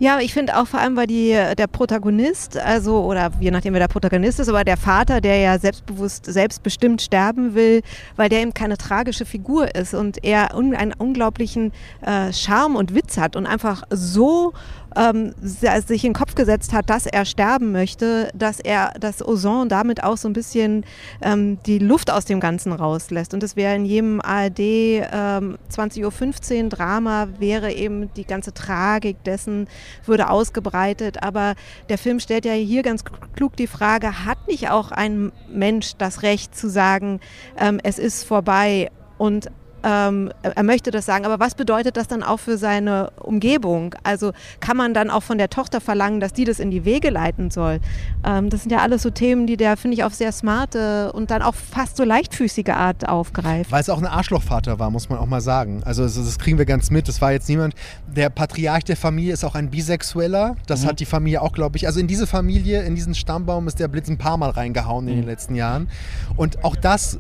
[0.01, 3.81] Ja, ich finde auch vor allem, weil die, der Protagonist, also, oder je nachdem, wer
[3.81, 7.81] der Protagonist ist, aber der Vater, der ja selbstbewusst, selbstbestimmt sterben will,
[8.15, 12.95] weil der eben keine tragische Figur ist und er un einen unglaublichen äh, Charme und
[12.95, 14.53] Witz hat und einfach so
[14.95, 19.69] ähm, sich in den Kopf gesetzt hat, dass er sterben möchte, dass er, dass Ozon
[19.69, 20.86] damit auch so ein bisschen
[21.21, 23.34] ähm, die Luft aus dem Ganzen rauslässt.
[23.34, 29.23] Und es wäre in jedem ARD ähm, 20.15 Uhr Drama, wäre eben die ganze Tragik
[29.23, 29.67] dessen,
[30.06, 31.23] würde ausgebreitet.
[31.23, 31.56] Aber
[31.89, 33.04] der Film stellt ja hier ganz
[33.36, 37.19] klug die Frage, hat nicht auch ein Mensch das Recht zu sagen,
[37.58, 39.52] ähm, es ist vorbei und
[39.83, 43.95] ähm, er möchte das sagen, aber was bedeutet das dann auch für seine Umgebung?
[44.03, 47.09] Also kann man dann auch von der Tochter verlangen, dass die das in die Wege
[47.09, 47.79] leiten soll?
[48.25, 51.31] Ähm, das sind ja alles so Themen, die der, finde ich, auf sehr smarte und
[51.31, 53.71] dann auch fast so leichtfüßige Art aufgreift.
[53.71, 55.81] Weil es auch ein Arschlochvater war, muss man auch mal sagen.
[55.85, 57.07] Also das, das kriegen wir ganz mit.
[57.07, 57.75] Das war jetzt niemand,
[58.07, 60.55] der Patriarch der Familie ist auch ein Bisexueller.
[60.67, 60.87] Das mhm.
[60.87, 61.87] hat die Familie auch, glaube ich.
[61.87, 65.15] Also in diese Familie, in diesen Stammbaum ist der Blitz ein paar Mal reingehauen in
[65.15, 65.29] den mhm.
[65.29, 65.89] letzten Jahren.
[66.35, 67.19] Und auch das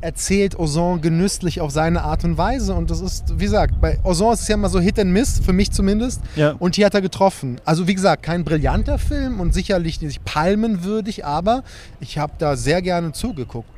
[0.00, 2.74] erzählt Ozon genüsslich auf seine Art und Weise.
[2.74, 5.40] Und das ist, wie gesagt, bei Ozon ist es ja immer so Hit and Miss,
[5.44, 6.20] für mich zumindest.
[6.36, 6.54] Ja.
[6.58, 7.60] Und hier hat er getroffen.
[7.64, 11.62] Also wie gesagt, kein brillanter Film und sicherlich nicht palmenwürdig, aber
[12.00, 13.68] ich habe da sehr gerne zugeguckt.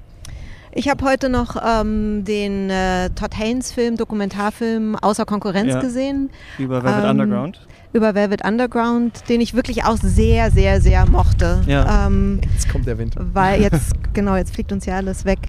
[0.73, 5.81] Ich habe heute noch ähm, den äh, Todd Haynes-Film, Dokumentarfilm Außer Konkurrenz ja.
[5.81, 6.31] gesehen.
[6.59, 7.61] Über Velvet ähm, Underground
[7.93, 11.61] über Velvet Underground, den ich wirklich auch sehr, sehr, sehr mochte.
[11.67, 12.07] Ja.
[12.07, 13.17] Ähm, jetzt kommt der Wind.
[13.19, 15.41] Weil jetzt, genau, jetzt fliegt uns ja alles weg.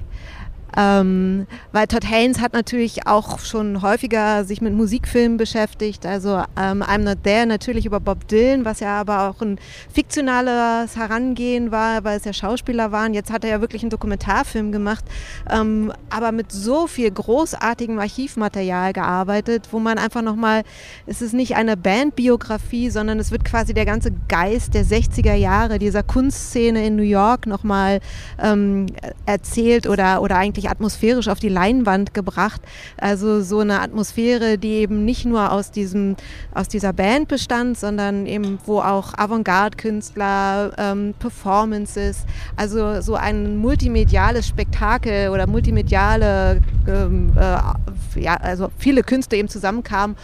[0.77, 6.05] Ähm, weil Todd Haynes hat natürlich auch schon häufiger sich mit Musikfilmen beschäftigt.
[6.05, 9.59] Also ähm, I'm Not There natürlich über Bob Dylan, was ja aber auch ein
[9.93, 13.13] fiktionales Herangehen war, weil es ja Schauspieler waren.
[13.13, 15.03] Jetzt hat er ja wirklich einen Dokumentarfilm gemacht,
[15.49, 20.63] ähm, aber mit so viel großartigem Archivmaterial gearbeitet, wo man einfach nochmal,
[21.05, 25.79] es ist nicht eine Bandbiografie, sondern es wird quasi der ganze Geist der 60er Jahre,
[25.79, 27.99] dieser Kunstszene in New York nochmal
[28.41, 28.87] ähm,
[29.25, 32.61] erzählt oder, oder eigentlich wirklich atmosphärisch auf die Leinwand gebracht.
[32.97, 36.15] Also so eine Atmosphäre, die eben nicht nur aus, diesem,
[36.53, 44.47] aus dieser Band bestand, sondern eben wo auch Avantgarde-Künstler, ähm, Performances, also so ein multimediales
[44.47, 50.15] Spektakel oder multimediale, ähm, äh, ja, also viele Künstler eben zusammenkamen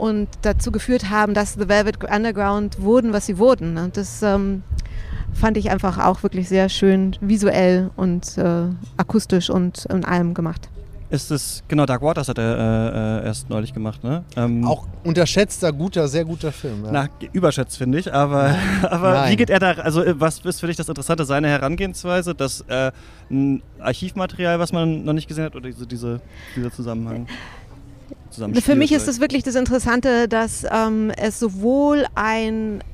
[0.00, 3.76] und dazu geführt haben, dass The Velvet Underground wurden, was sie wurden.
[3.76, 4.62] Und das ähm,
[5.34, 8.66] fand ich einfach auch wirklich sehr schön visuell und äh,
[8.96, 10.68] akustisch und in allem gemacht.
[11.10, 14.22] Ist es, genau, Dark Waters hat er äh, äh, erst neulich gemacht, ne?
[14.36, 16.84] Ähm, auch unterschätzter, guter, sehr guter Film.
[16.84, 16.92] Ja.
[16.92, 20.68] Na, überschätzt finde ich, aber, aber wie geht er da, also äh, was ist für
[20.68, 22.92] dich das Interessante, seine Herangehensweise, das äh,
[23.28, 26.20] ein Archivmaterial, was man noch nicht gesehen hat, oder diese, diese,
[26.54, 27.26] dieser Zusammenhang?
[28.62, 32.84] Für mich ist es wirklich das Interessante, dass ähm, es sowohl ein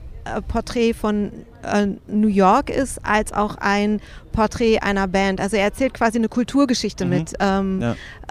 [0.49, 1.31] Porträt von
[1.63, 4.01] äh, New York ist, als auch ein
[4.33, 5.41] Porträt einer Band.
[5.41, 7.11] Also er erzählt quasi eine Kulturgeschichte mhm.
[7.11, 7.83] mit, ähm,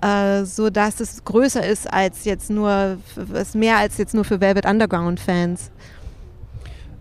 [0.04, 0.40] ja.
[0.40, 2.98] äh, so dass es größer ist als jetzt nur,
[3.34, 5.72] es mehr als jetzt nur für Velvet Underground Fans.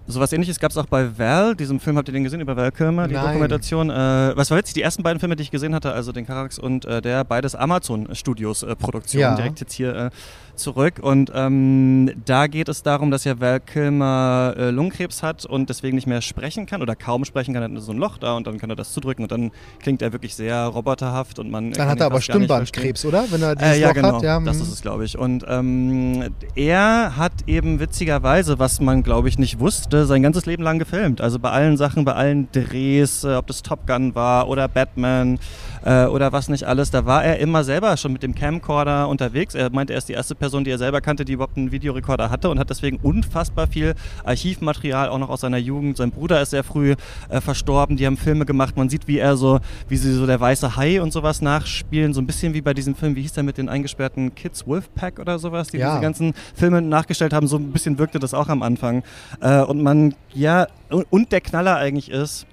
[0.07, 2.71] Sowas ähnliches gab es auch bei Val, diesem Film, habt ihr den gesehen, über Val
[2.73, 3.25] Kilmer, die Nein.
[3.25, 3.89] Dokumentation.
[3.89, 6.59] Äh, was war jetzt die ersten beiden Filme, die ich gesehen hatte, also den Karax
[6.59, 9.35] und äh, der, beides Amazon-Studios-Produktionen, äh, ja.
[9.35, 10.11] direkt jetzt hier äh,
[10.57, 11.01] zurück.
[11.01, 15.97] Und ähm, da geht es darum, dass ja Val Kilmer äh, Lungenkrebs hat und deswegen
[15.97, 17.63] nicht mehr sprechen kann oder kaum sprechen kann.
[17.63, 20.03] Er hat so ein Loch da und dann kann er das zudrücken und dann klingt
[20.03, 21.73] er wirklich sehr roboterhaft und man.
[21.73, 23.25] Dann hat er aber Stimmbandkrebs, oder?
[23.31, 24.13] Wenn er dieses äh, ja, Loch genau.
[24.15, 24.23] hat.
[24.23, 24.63] Ja, das mhm.
[24.63, 25.19] ist es, glaube ich.
[25.19, 30.63] Und ähm, er hat eben witzigerweise, was man, glaube ich, nicht wusste, sein ganzes Leben
[30.63, 31.21] lang gefilmt.
[31.21, 35.39] Also bei allen Sachen, bei allen Drehs, äh, ob das Top Gun war oder Batman
[35.85, 39.55] äh, oder was nicht alles, da war er immer selber schon mit dem Camcorder unterwegs.
[39.55, 42.31] Er meinte, er ist die erste Person, die er selber kannte, die überhaupt einen Videorekorder
[42.31, 43.95] hatte und hat deswegen unfassbar viel
[44.25, 45.97] Archivmaterial auch noch aus seiner Jugend.
[45.97, 46.95] Sein Bruder ist sehr früh
[47.29, 48.77] äh, verstorben, die haben Filme gemacht.
[48.77, 52.15] Man sieht, wie er so, wie sie so der weiße Hai und sowas nachspielen.
[52.15, 55.19] So ein bisschen wie bei diesem Film, wie hieß der mit den eingesperrten Kids, Wolfpack
[55.19, 55.91] oder sowas, die ja.
[55.91, 57.47] diese ganzen Filme nachgestellt haben.
[57.47, 59.03] So ein bisschen wirkte das auch am Anfang.
[59.41, 62.47] Äh, und man, ja, und der Knaller eigentlich ist,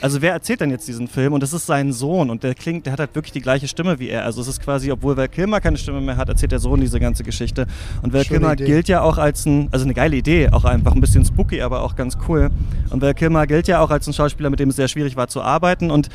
[0.00, 1.32] also wer erzählt denn jetzt diesen Film?
[1.32, 3.98] Und das ist sein Sohn und der klingt, der hat halt wirklich die gleiche Stimme
[3.98, 4.24] wie er.
[4.24, 6.98] Also es ist quasi, obwohl Val Kilmer keine Stimme mehr hat, erzählt der Sohn diese
[6.98, 7.66] ganze Geschichte.
[8.02, 8.64] Und Val Kilmer Idee.
[8.64, 11.82] gilt ja auch als ein, also eine geile Idee, auch einfach ein bisschen spooky, aber
[11.82, 12.50] auch ganz cool.
[12.90, 15.28] Und Val Kilmer gilt ja auch als ein Schauspieler, mit dem es sehr schwierig war
[15.28, 16.08] zu arbeiten und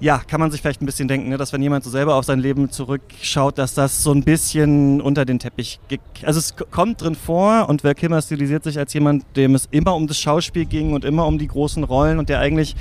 [0.00, 2.24] ja, kann man sich vielleicht ein bisschen denken, ne, dass wenn jemand so selber auf
[2.24, 6.00] sein Leben zurückschaut, dass das so ein bisschen unter den Teppich geht.
[6.24, 9.94] Also es kommt drin vor und Val Kilmer stilisiert sich als jemand, dem es immer
[9.94, 12.76] um das Schauspiel ging und immer um die großen Rollen und der eigentlich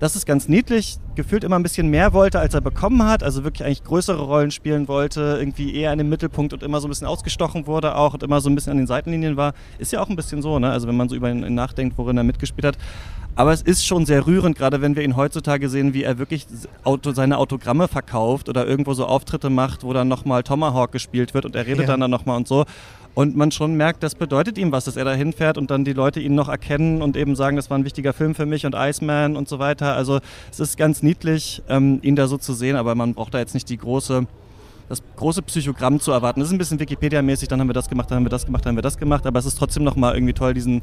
[0.00, 3.44] das ist ganz niedlich, gefühlt immer ein bisschen mehr wollte, als er bekommen hat, also
[3.44, 6.90] wirklich eigentlich größere Rollen spielen wollte, irgendwie eher in den Mittelpunkt und immer so ein
[6.90, 9.54] bisschen ausgestochen wurde auch und immer so ein bisschen an den Seitenlinien war.
[9.78, 10.70] Ist ja auch ein bisschen so, ne?
[10.70, 12.78] also wenn man so über ihn nachdenkt, worin er mitgespielt hat.
[13.36, 16.46] Aber es ist schon sehr rührend, gerade wenn wir ihn heutzutage sehen, wie er wirklich
[16.84, 21.44] Auto, seine Autogramme verkauft oder irgendwo so Auftritte macht, wo dann nochmal Tomahawk gespielt wird
[21.44, 21.86] und er redet ja.
[21.86, 22.64] dann, dann nochmal und so.
[23.14, 25.92] Und man schon merkt, das bedeutet ihm was, dass er da hinfährt und dann die
[25.92, 28.74] Leute ihn noch erkennen und eben sagen, das war ein wichtiger Film für mich und
[28.76, 29.94] Iceman und so weiter.
[29.96, 30.20] Also
[30.50, 33.54] es ist ganz niedlich, ähm, ihn da so zu sehen, aber man braucht da jetzt
[33.54, 34.26] nicht die große
[34.88, 36.40] das große Psychogramm zu erwarten.
[36.40, 38.64] Das ist ein bisschen Wikipedia-mäßig, dann haben wir das gemacht, dann haben wir das gemacht,
[38.64, 40.82] dann haben wir das gemacht, aber es ist trotzdem nochmal irgendwie toll, diesen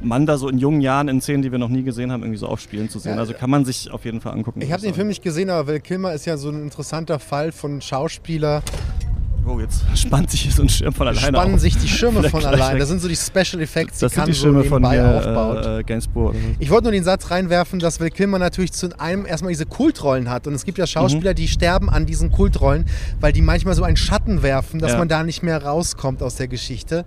[0.00, 2.38] Mann da so in jungen Jahren in Szenen, die wir noch nie gesehen haben, irgendwie
[2.38, 3.18] so aufspielen zu sehen.
[3.18, 4.62] Also kann man sich auf jeden Fall angucken.
[4.62, 7.52] Ich habe den Film nicht gesehen, aber Will Kilmer ist ja so ein interessanter Fall
[7.52, 8.62] von Schauspieler,
[9.46, 11.60] Oh, jetzt spannt sich hier so ein Schirm von alleine Spannen auf.
[11.60, 12.72] sich die Schirme von gleich allein.
[12.74, 12.80] weg.
[12.80, 15.66] Das sind so die Special Effects, die Das sind Kann die so Schirme von aufbaut.
[15.66, 16.34] äh, Gainsbourg.
[16.60, 20.30] Ich wollte nur den Satz reinwerfen, dass Will Kilmer natürlich zu einem erstmal diese Kultrollen
[20.30, 20.46] hat.
[20.46, 22.86] Und es gibt ja Schauspieler, die sterben an diesen Kultrollen,
[23.20, 24.98] weil die manchmal so einen Schatten werfen, dass Ja.
[24.98, 27.04] man da nicht mehr rauskommt aus der Geschichte.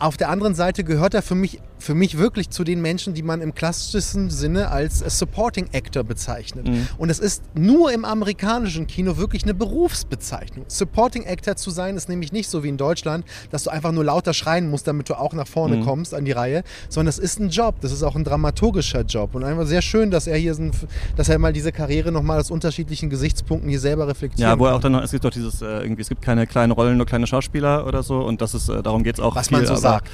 [0.00, 3.22] Auf der anderen Seite gehört er für mich, für mich wirklich zu den Menschen, die
[3.22, 6.66] man im klassischsten Sinne als Supporting Actor bezeichnet.
[6.66, 6.88] Mhm.
[6.96, 10.64] Und es ist nur im amerikanischen Kino wirklich eine Berufsbezeichnung.
[10.68, 14.04] Supporting Actor zu sein ist nämlich nicht so wie in Deutschland, dass du einfach nur
[14.04, 15.84] lauter schreien musst, damit du auch nach vorne Mhm.
[15.84, 17.76] kommst an die Reihe, sondern es ist ein Job.
[17.82, 19.34] Das ist auch ein dramaturgischer Job.
[19.34, 20.72] Und einfach sehr schön, dass er hier, ein,
[21.16, 24.48] dass er mal diese Karriere nochmal aus unterschiedlichen Gesichtspunkten hier selber reflektiert.
[24.48, 26.46] Ja, wo er auch dann noch, es gibt doch dieses, äh, irgendwie, es gibt keine
[26.46, 29.34] kleinen Rollen, nur kleine Schauspieler oder so und das ist, äh, darum geht es auch
[29.36, 30.10] Was viel, man so aber, sagt.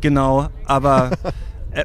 [0.00, 1.10] Genau, aber
[1.72, 1.84] äh,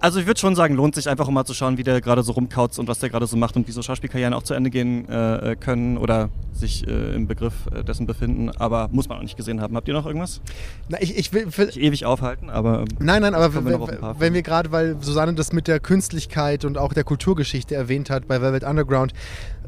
[0.00, 2.22] also ich würde schon sagen, lohnt sich einfach um mal zu schauen, wie der gerade
[2.22, 4.70] so rumkaut und was der gerade so macht und wie so Schauspielkarrieren auch zu Ende
[4.70, 9.18] gehen äh, äh, können oder sich äh, im Begriff äh, dessen befinden, aber muss man
[9.18, 9.74] auch nicht gesehen haben.
[9.74, 10.40] Habt ihr noch irgendwas?
[10.88, 14.70] Na, ich, ich will, Nicht ewig aufhalten, aber Nein, nein, aber wir wenn wir gerade,
[14.70, 19.12] weil Susanne das mit der Künstlichkeit und auch der Kulturgeschichte erwähnt hat bei Velvet Underground,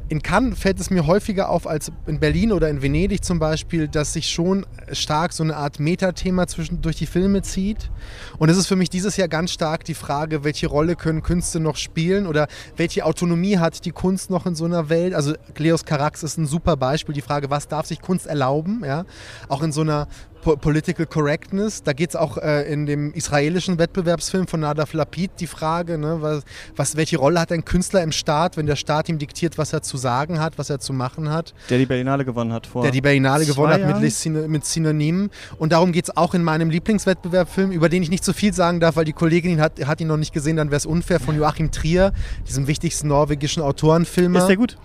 [0.09, 3.87] in Cannes fällt es mir häufiger auf als in Berlin oder in Venedig zum Beispiel,
[3.87, 6.47] dass sich schon stark so eine Art Metathema
[6.81, 7.91] durch die Filme zieht.
[8.39, 11.59] Und es ist für mich dieses Jahr ganz stark die Frage, welche Rolle können Künste
[11.59, 15.13] noch spielen oder welche Autonomie hat die Kunst noch in so einer Welt?
[15.13, 17.13] Also Cleos Carax ist ein super Beispiel.
[17.13, 18.81] Die Frage, was darf sich Kunst erlauben?
[18.83, 19.05] Ja?
[19.47, 20.07] Auch in so einer
[20.41, 21.83] Po- Political Correctness.
[21.83, 26.17] Da geht es auch äh, in dem israelischen Wettbewerbsfilm von Nadav Lapid die Frage, ne,
[26.21, 26.43] was,
[26.75, 29.81] was, welche Rolle hat ein Künstler im Staat, wenn der Staat ihm diktiert, was er
[29.81, 31.53] zu sagen hat, was er zu machen hat.
[31.69, 32.83] der die Berlinale gewonnen hat vor.
[32.83, 34.49] Der die Berlinale gewonnen hat mit, Jahren?
[34.51, 35.29] Mit Synonymen.
[35.57, 38.79] Und darum geht es auch in meinem Lieblingswettbewerbfilm, über den ich nicht so viel sagen
[38.79, 41.19] darf, weil die Kollegin ihn hat, hat ihn noch nicht gesehen, dann wäre es unfair,
[41.19, 42.13] von Joachim Trier,
[42.47, 44.39] diesem wichtigsten norwegischen Autorenfilmer.
[44.39, 44.77] Ist der gut?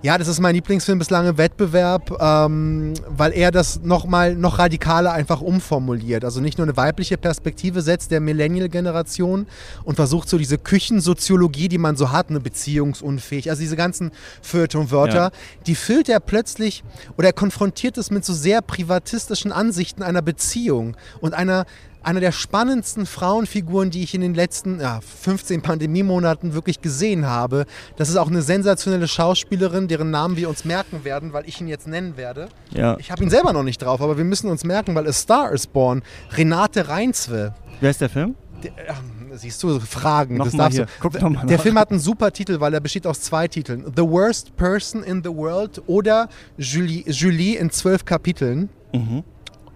[0.00, 4.60] Ja, das ist mein Lieblingsfilm bislang im Wettbewerb, ähm, weil er das noch mal noch
[4.60, 6.24] radikaler einfach umformuliert.
[6.24, 9.48] Also nicht nur eine weibliche Perspektive setzt der Millennial-Generation
[9.82, 15.14] und versucht so diese Küchensoziologie, die man so hat, eine beziehungsunfähig, also diese ganzen Feuilleton-Wörter,
[15.16, 15.30] Ja.
[15.66, 16.84] die füllt er plötzlich
[17.16, 21.66] oder er konfrontiert es mit so sehr privatistischen Ansichten einer Beziehung und einer
[22.08, 27.66] einer der spannendsten Frauenfiguren, die ich in den letzten ja, 15 Pandemiemonaten wirklich gesehen habe.
[27.96, 31.68] Das ist auch eine sensationelle Schauspielerin, deren Namen wir uns merken werden, weil ich ihn
[31.68, 32.48] jetzt nennen werde.
[32.70, 32.96] Ja.
[32.98, 35.52] Ich habe ihn selber noch nicht drauf, aber wir müssen uns merken, weil A Star
[35.52, 37.54] is Born, Renate Reinswe.
[37.82, 38.36] Wer ist der Film?
[38.64, 39.02] Der, ach,
[39.34, 40.38] siehst du, Fragen.
[40.38, 40.82] Noch das darfst.
[41.00, 41.58] Guck noch mal Der.
[41.58, 43.84] Film hat einen super Titel, weil er besteht aus zwei Titeln.
[43.94, 49.22] The Worst Person in the World oder Julie, Julie in zwölf Kapiteln Mhm.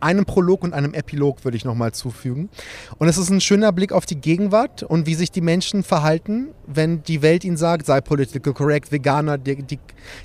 [0.02, 2.48] Einem Prolog und einem Epilog würde ich nochmal zufügen.
[2.98, 6.48] Und es ist ein schöner Blick auf die Gegenwart und wie sich die Menschen verhalten,
[6.66, 9.78] wenn die Welt ihnen sagt, sei political correct, Veganer, die, die,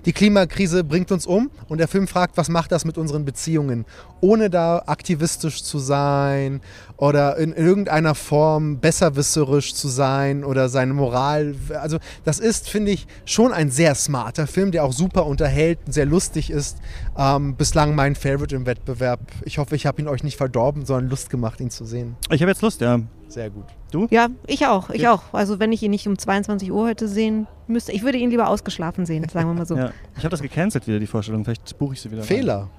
[0.05, 1.51] die Klimakrise bringt uns um.
[1.67, 3.85] Und der Film fragt, was macht das mit unseren Beziehungen?
[4.21, 6.61] Ohne da aktivistisch zu sein
[6.97, 11.55] oder in irgendeiner Form besserwisserisch zu sein oder seine Moral.
[11.79, 16.05] Also das ist, finde ich, schon ein sehr smarter Film, der auch super unterhält, sehr
[16.07, 16.77] lustig ist.
[17.15, 19.19] Ähm, bislang mein Favorite im Wettbewerb.
[19.45, 22.15] Ich hoffe, ich habe ihn euch nicht verdorben, sondern Lust gemacht, ihn zu sehen.
[22.31, 22.99] Ich habe jetzt Lust, ja.
[23.27, 23.65] Sehr gut.
[24.09, 25.13] Ja, ich auch, ich Ja.
[25.13, 25.21] auch.
[25.33, 28.47] Also wenn ich ihn nicht um 22 Uhr heute sehen müsste, ich würde ihn lieber
[28.49, 29.75] ausgeschlafen sehen, sagen wir mal so.
[29.77, 29.91] ja.
[30.17, 31.43] Ich habe das gecancelt wieder, die Vorstellung.
[31.45, 32.21] Vielleicht buche ich sie wieder.
[32.21, 32.27] rein.
[32.27, 32.69] Fehler.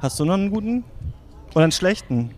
[0.00, 0.84] Hast du noch einen guten?
[1.54, 2.30] Oder einen schlechten?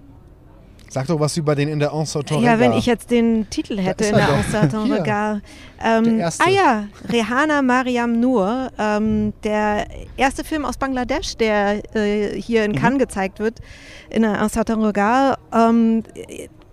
[0.90, 2.40] Sag doch was über den in der Ensemble.
[2.40, 4.62] Ja, wenn ich jetzt den Titel hätte in er der.
[4.62, 5.42] Ensemble
[5.84, 6.44] Ähm, erste.
[6.46, 12.72] ah ja, Rehana Mariam Noor, ähm, der erste Film aus Bangladesch, der äh, hier in
[12.72, 12.76] Mhm.
[12.76, 13.60] Cannes gezeigt wird,
[14.10, 15.36] in der Ensemble.
[15.52, 16.02] Ähm,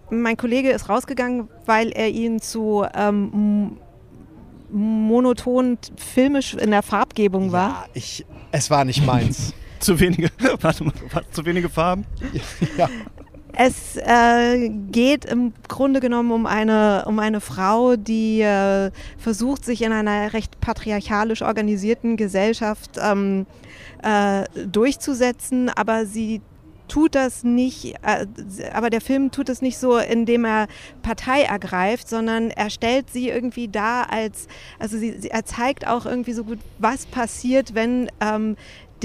[0.09, 3.77] mein Kollege ist rausgegangen, weil er ihn zu ähm,
[4.71, 7.69] monoton filmisch in der Farbgebung war.
[7.69, 9.53] Ja, ich, es war nicht meins.
[9.79, 10.29] Zu wenige,
[10.61, 10.93] warte mal,
[11.31, 12.05] zu wenige Farben?
[12.77, 12.89] ja.
[13.57, 19.81] Es äh, geht im Grunde genommen um eine, um eine Frau, die äh, versucht, sich
[19.81, 23.45] in einer recht patriarchalisch organisierten Gesellschaft ähm,
[24.03, 26.41] äh, durchzusetzen, aber sie
[26.87, 28.25] tut das nicht, äh,
[28.73, 30.67] aber der Film tut es nicht so, indem er
[31.01, 34.47] Partei ergreift, sondern er stellt sie irgendwie dar als,
[34.79, 38.55] also sie, er zeigt auch irgendwie so gut, was passiert, wenn ähm,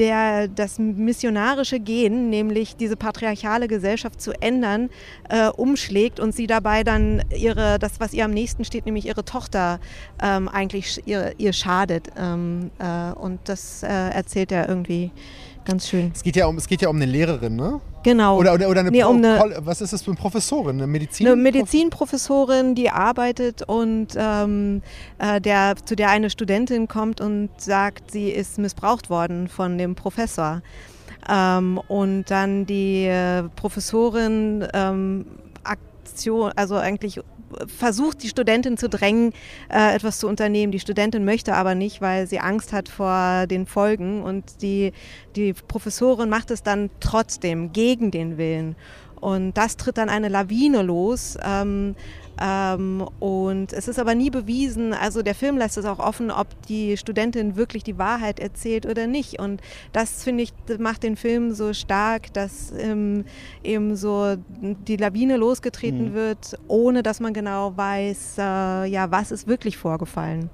[0.01, 4.89] der, das missionarische Gen, nämlich diese patriarchale Gesellschaft zu ändern,
[5.29, 9.27] äh, umschlägt und sie dabei dann ihre, das, was ihr am nächsten steht, nämlich ihre
[9.27, 9.79] Tochter,
[10.23, 12.09] ähm, eigentlich ihr, ihr schadet.
[12.17, 15.11] Ähm, äh, und das äh, erzählt er irgendwie
[15.67, 16.13] ganz schön.
[16.15, 17.81] Es geht ja um, es geht ja um eine Lehrerin, ne?
[18.03, 18.39] Genau.
[18.39, 20.77] Oder, oder, oder eine, Nee, um eine- was ist das für eine Professorin?
[20.77, 21.27] Eine Medizin?
[21.27, 24.83] eine Medizinprofessorin, die arbeitet und ähm,
[25.19, 29.95] äh, der, zu der eine Studentin kommt und sagt, sie ist missbraucht worden von dem
[29.95, 30.63] Professor.
[31.29, 35.27] Ähm, und dann die äh, Professorin ähm,
[35.63, 37.21] Aktion, also eigentlich
[37.67, 39.33] versucht, die Studentin zu drängen,
[39.69, 40.73] äh, etwas zu unternehmen.
[40.73, 44.23] Die Studentin möchte aber nicht, weil sie Angst hat vor den Folgen.
[44.23, 44.93] Und die,
[45.37, 48.77] die Professorin macht es dann trotzdem gegen den Willen.
[49.21, 51.37] Und das tritt dann eine Lawine los.
[51.45, 51.95] Ähm,
[52.41, 56.47] ähm, und es ist aber nie bewiesen, also der Film lässt es auch offen, ob
[56.67, 59.39] die Studentin wirklich die Wahrheit erzählt oder nicht.
[59.39, 59.61] Und
[59.93, 63.25] das finde ich, macht den Film so stark, dass ähm,
[63.63, 66.15] eben so die Lawine losgetreten Mhm.
[66.15, 70.51] wird, ohne dass man genau weiß, äh, ja, was ist wirklich vorgefallen.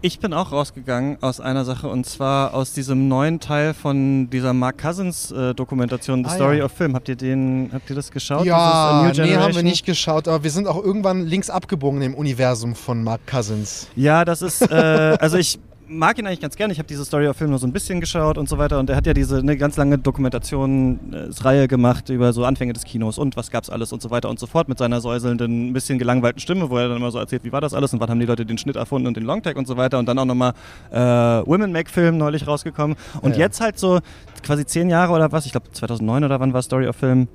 [0.00, 4.52] Ich bin auch rausgegangen aus einer Sache und zwar aus diesem neuen Teil von dieser
[4.52, 6.66] Mark Cousins äh, Dokumentation The Ah, Story ja.
[6.66, 6.94] of Film.
[6.94, 8.44] Habt ihr den, habt ihr das geschaut?
[8.46, 12.00] ja, A New nee, haben wir nicht geschaut, aber wir sind auch irgendwann links abgebogen
[12.02, 13.88] im Universum von Mark Cousins.
[13.96, 14.74] Ja, das ist, äh,
[15.20, 15.58] also ich
[15.88, 16.72] mag ihn eigentlich ganz gerne.
[16.72, 18.78] Ich habe diese Story of Film nur so ein bisschen geschaut und so weiter.
[18.78, 23.18] Und er hat ja diese eine ganz lange Dokumentationsreihe gemacht über so Anfänge des Kinos
[23.18, 25.98] und was gab's alles und so weiter und so fort mit seiner säuselnden, ein bisschen
[25.98, 28.20] gelangweilten Stimme, wo er dann immer so erzählt, wie war das alles und wann haben
[28.20, 29.98] die Leute den Schnitt erfunden und den Longtake und so weiter.
[29.98, 30.52] Und dann auch nochmal
[30.90, 32.96] äh, Women Make Film neulich rausgekommen.
[33.22, 33.38] Und Ja.
[33.40, 34.00] jetzt halt so
[34.42, 37.28] quasi zehn Jahre oder was, ich glaube 2009 oder wann war Story of Film.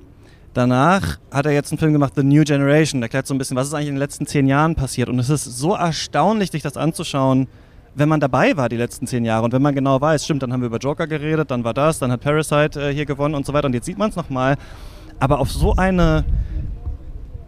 [0.52, 3.00] Danach hat er jetzt einen Film gemacht, The New Generation.
[3.00, 5.08] Der erklärt so ein bisschen, was ist eigentlich in den letzten zehn Jahren passiert.
[5.08, 7.48] Und es ist so erstaunlich, sich das anzuschauen,
[7.94, 10.52] wenn man dabei war die letzten zehn Jahre und wenn man genau weiß, stimmt, dann
[10.52, 13.46] haben wir über Joker geredet, dann war das, dann hat Parasite äh, hier gewonnen und
[13.46, 13.66] so weiter.
[13.66, 14.56] Und jetzt sieht man es nochmal.
[15.20, 16.24] Aber auf so eine,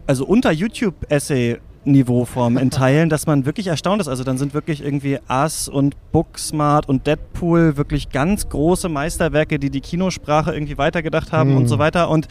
[0.05, 4.07] also unter YouTube-Essay-Niveauform in Teilen, dass man wirklich erstaunt ist.
[4.07, 9.69] Also dann sind wirklich irgendwie Us und Booksmart und Deadpool wirklich ganz große Meisterwerke, die
[9.69, 11.57] die Kinosprache irgendwie weitergedacht haben Hm.
[11.57, 12.09] und so weiter.
[12.09, 12.27] Und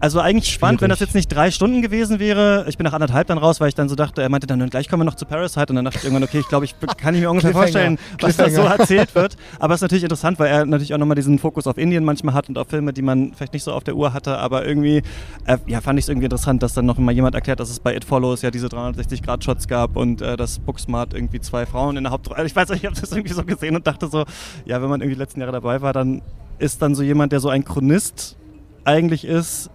[0.00, 1.10] also eigentlich spannend, wenn das Schwierig.
[1.10, 2.64] jetzt nicht drei Stunden gewesen wäre.
[2.68, 4.88] Ich bin nach anderthalb dann raus, weil ich dann so dachte, er meinte dann, gleich
[4.88, 5.66] kommen wir noch zu Parasite.
[5.68, 8.34] Und dann dachte ich irgendwann, okay, ich glaube, ich kann ich mir ungefähr vorstellen, was
[8.36, 9.36] da so erzählt wird.
[9.58, 12.34] Aber es ist natürlich interessant, weil er natürlich auch nochmal diesen Fokus auf Indien manchmal
[12.34, 14.38] hat und auf Filme, die man vielleicht nicht so auf der Uhr hatte.
[14.38, 15.02] Aber irgendwie,
[15.44, 17.78] äh, ja, fand ich es irgendwie interessant, dass dann noch mal jemand erklärt, dass es
[17.78, 22.04] bei It Follows ja diese 360-Grad-Shots gab und äh, dass Booksmart irgendwie zwei Frauen in
[22.04, 22.46] der Hauptrolle.
[22.46, 24.24] Ich weiß nicht, ich habe das irgendwie so gesehen und dachte so,
[24.64, 26.22] ja, wenn man irgendwie die letzten Jahre dabei war, dann
[26.58, 28.36] ist dann so jemand, der so ein Chronist
[28.84, 29.70] eigentlich ist,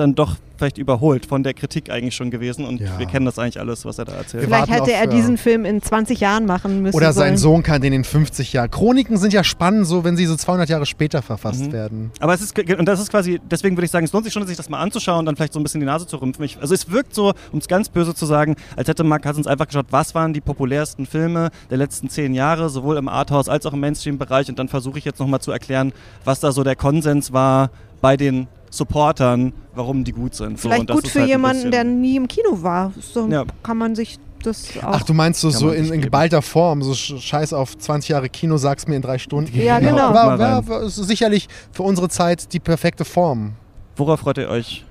[0.00, 2.98] dann doch vielleicht überholt von der Kritik eigentlich schon gewesen und Ja.
[2.98, 4.44] wir kennen das eigentlich alles, was er da erzählt.
[4.44, 6.94] Vielleicht hätte er äh, diesen Film in 20 Jahren machen müssen.
[6.96, 7.54] Oder sein sollen.
[7.56, 8.70] Sohn kann den in 50 Jahren.
[8.70, 11.72] Chroniken sind ja spannend, so wenn sie so 200 Jahre später verfasst Mhm.
[11.72, 12.10] werden.
[12.20, 14.46] Aber es ist, und das ist quasi, deswegen würde ich sagen, es lohnt sich schon,
[14.46, 16.44] sich das mal anzuschauen und dann vielleicht so ein bisschen die Nase zu rümpfen.
[16.44, 19.46] Ich, also es wirkt so, um es ganz böse zu sagen, als hätte Mark Cousins
[19.46, 23.64] einfach geschaut, was waren die populärsten Filme der letzten zehn Jahre, sowohl im Arthouse als
[23.64, 25.92] auch im Mainstream-Bereich und dann versuche ich jetzt nochmal zu erklären,
[26.26, 27.70] was da so der Konsens war
[28.02, 30.58] bei den Supportern, warum die gut sind.
[30.58, 32.92] So, Vielleicht und das gut ist für halt jemanden, der nie im Kino war.
[33.00, 33.44] So Ja.
[33.62, 34.84] kann man sich das auch.
[34.92, 38.28] Ach, du meinst so, so in, in geballter Form, so sch- scheiß auf 20 Jahre
[38.30, 39.54] Kino, sag's mir in drei Stunden.
[39.60, 40.14] Ja, genau.
[40.14, 43.52] War, Mal war, war, ist sicherlich für unsere Zeit die perfekte Form.
[43.96, 44.84] Worauf freut ihr euch?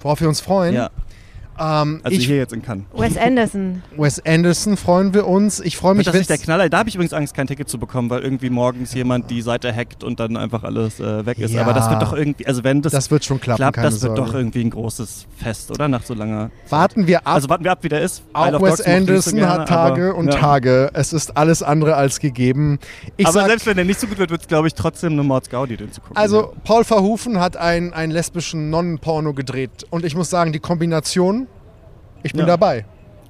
[0.00, 0.74] Worauf wir uns freuen.
[0.74, 0.90] Ja,
[1.58, 2.84] Ähm, also ich, hier jetzt in Cannes.
[2.94, 3.82] Wes Anderson.
[3.96, 5.60] Wes Anderson freuen wir uns.
[5.60, 6.68] Ich freue Wird mich, das nicht der Knaller?
[6.68, 9.74] Da habe ich übrigens Angst, kein Ticket zu bekommen, weil irgendwie morgens jemand die Seite
[9.74, 11.52] hackt und dann einfach alles äh, weg ist.
[11.52, 11.62] Ja.
[11.62, 14.16] Aber das wird doch irgendwie, also wenn das, das wird schon klappen, klappt, das wird
[14.16, 14.20] Sorge.
[14.20, 15.88] doch irgendwie ein großes Fest, oder?
[15.88, 17.34] Nach so langer Warten wir ab.
[17.34, 18.22] Also warten wir ab, wie der ist.
[18.32, 20.40] Auch Wes Anderson gerne, hat Tage aber, und ja.
[20.40, 20.90] Tage.
[20.94, 22.78] Es ist alles andere als gegeben.
[23.16, 25.12] Ich aber sag, selbst wenn der nicht so gut wird, wird es, glaube ich, trotzdem
[25.12, 26.16] eine Mords Gaudi, den zu gucken.
[26.16, 29.70] also Paul Verhoeven hat einen, einen lesbischen Nonnenporno gedreht.
[29.90, 31.46] Und ich muss sagen, die Kombination,
[32.22, 32.46] ich bin Ja.
[32.46, 32.84] dabei.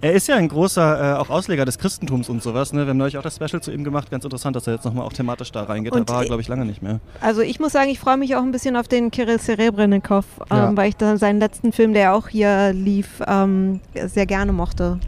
[0.05, 2.72] Er ist ja ein großer äh, auch Ausleger des Christentums und sowas.
[2.72, 2.81] Ne?
[2.85, 4.11] Wir haben neulich auch das Special zu ihm gemacht.
[4.11, 5.92] Ganz interessant, dass er jetzt nochmal auch thematisch da reingeht.
[5.92, 6.98] Und da war er, glaube ich, lange nicht mehr.
[7.20, 10.57] Also ich muss sagen, ich freue mich auch ein bisschen auf den Kirill Serebrennikov, ähm,
[10.57, 10.76] Ja.
[10.76, 14.98] weil ich da seinen letzten Film, der auch hier lief, ähm, sehr gerne mochte.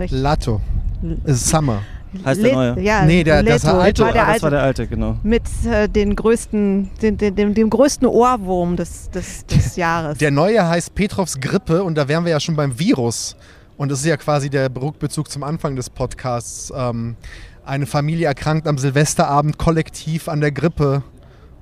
[1.25, 1.83] Ist Summer.
[2.25, 2.81] Heißt der Lit- neue?
[2.81, 4.03] Ja, Nee, der- das Leto, war alte.
[4.05, 4.43] war der Ah, das alte.
[4.45, 5.17] war der alte, genau.
[5.25, 10.19] mit äh, den größten, den, den, dem, dem größten Ohrwurm des, des, des Jahres.
[10.19, 13.35] Der neue heißt Petrovs Grippe und da wären wir ja schon beim Virus.
[13.77, 16.73] Und das ist ja quasi der Rückbezug zum Anfang des Podcasts.
[16.77, 17.17] Ähm,
[17.65, 21.03] eine Familie erkrankt am Silvesterabend kollektiv an der Grippe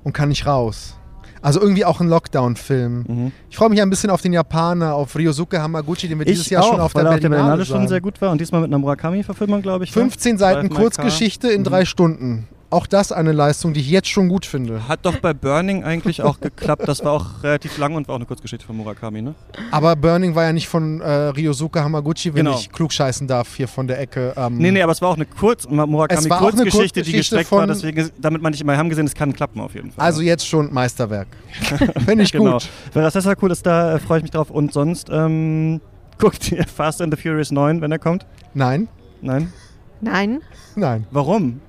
[0.03, 0.95] und kann nicht raus.
[1.41, 3.03] Also irgendwie auch ein Lockdown-Film.
[3.07, 3.31] Mhm.
[3.49, 6.63] Ich freue mich ein bisschen auf den Japaner, auf Ryosuke Hamaguchi, den wir dieses Jahr
[6.63, 8.69] schon auf der er auf der Berlinale Berlinale schon sehr gut war und diesmal mit
[8.69, 9.89] einer Murakami-Verfilmung, glaube ich.
[9.93, 10.01] ne?
[10.03, 11.71] 15 Seiten Drive My Kurzgeschichte in Car.
[11.71, 11.85] drei Mhm.
[11.85, 12.47] Stunden.
[12.73, 14.87] Auch das eine Leistung, die ich jetzt schon gut finde.
[14.87, 16.87] Hat doch bei Burning eigentlich auch geklappt.
[16.87, 19.35] Das war auch relativ lang und war auch eine Kurzgeschichte von Murakami, ne?
[19.69, 22.57] Aber Burning war ja nicht von äh, Ryosuke Hamaguchi, wenn Genau.
[22.57, 24.33] ich klugscheißen darf, hier von der Ecke.
[24.35, 26.63] Ähm, Nee, nee, aber es war auch eine Kurz Es war auch eine Murakami-Kurzgeschichte,
[27.03, 27.67] die Kurzgeschichte gestreckt war.
[27.67, 30.03] Deswegen, damit man nicht immer, wir haben gesehen, es kann klappen auf jeden Fall.
[30.03, 31.27] Also jetzt schon Meisterwerk.
[32.07, 32.53] Finde ich genau.
[32.53, 32.69] gut.
[32.93, 34.49] Wenn das cool ist, da äh, freue ich mich drauf.
[34.49, 35.79] Und sonst ähm,
[36.17, 38.25] guckt ihr Fast and the Furious 9, wenn er kommt?
[38.55, 38.87] Nein,
[39.21, 39.53] Nein?
[40.01, 40.41] Nein,
[40.75, 41.05] nein.
[41.11, 41.61] Warum?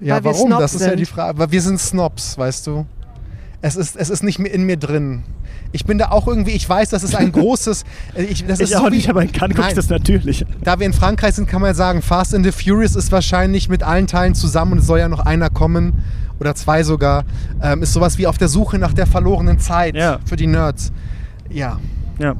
[0.00, 0.50] Ja, warum?
[0.50, 1.00] Das ist ja sind.
[1.00, 1.38] die Frage.
[1.38, 2.86] Weil wir sind Snobs, weißt du.
[3.60, 5.22] Es ist, es ist nicht mehr in mir drin.
[5.72, 7.84] Ich bin da auch irgendwie, ich weiß, das ist ein großes.
[8.14, 9.88] äh, Ich, das ist Ich so auch wie- nicht, aber in Cannes gucke ich das
[9.88, 10.46] natürlich.
[10.62, 13.68] Da wir in Frankreich sind, kann man ja sagen, Fast and the Furious ist wahrscheinlich
[13.68, 16.04] mit allen Teilen zusammen und es soll ja noch einer kommen
[16.38, 17.24] oder zwei sogar.
[17.60, 20.20] Ähm, ist sowas wie auf der Suche nach der verlorenen Zeit Ja.
[20.24, 20.92] für die Nerds.
[21.50, 21.80] Ja.
[22.20, 22.36] Ja.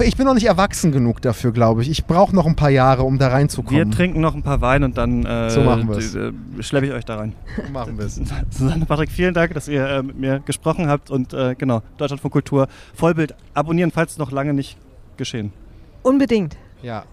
[0.00, 1.90] Ich bin noch nicht erwachsen genug dafür, glaube ich.
[1.90, 3.90] Ich brauche noch ein paar Jahre, um da Wir reinzukommen.
[3.90, 7.32] trinken noch ein paar Wein und dann äh, So äh, schleppe ich euch da rein.
[7.64, 8.14] So machen wir es.
[8.50, 12.20] Susanne, Patrick, vielen Dank, dass ihr äh, mit mir gesprochen habt und äh, genau, Deutschland
[12.20, 14.76] von Kultur, Vollbild abonnieren, falls es noch lange nicht
[15.16, 15.52] geschehen.
[16.02, 16.56] unbedingt.
[16.82, 17.04] Ja.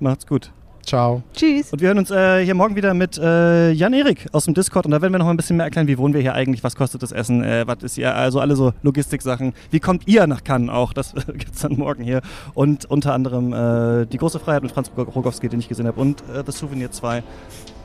[0.00, 0.52] Macht's gut.
[0.84, 1.22] Ciao.
[1.34, 1.72] Tschüss.
[1.72, 4.92] Und wir hören uns äh, hier morgen wieder mit äh, Jan-Erik aus dem Discord und
[4.92, 6.76] da werden wir noch mal ein bisschen mehr erklären, wie wohnen wir hier eigentlich, was
[6.76, 9.54] kostet das Essen, äh, was ist hier, also alle so Logistiksachen.
[9.70, 10.92] Wie kommt ihr nach Cannes auch?
[10.92, 12.22] Das gibt's dann morgen hier.
[12.54, 16.20] Und unter anderem äh, Die große Freiheit mit Franz Rogowski, den ich gesehen habe und
[16.22, 17.22] äh, The Souvenir 2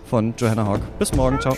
[0.05, 0.81] von Johanna Hawk.
[0.97, 1.55] Bis morgen, ciao.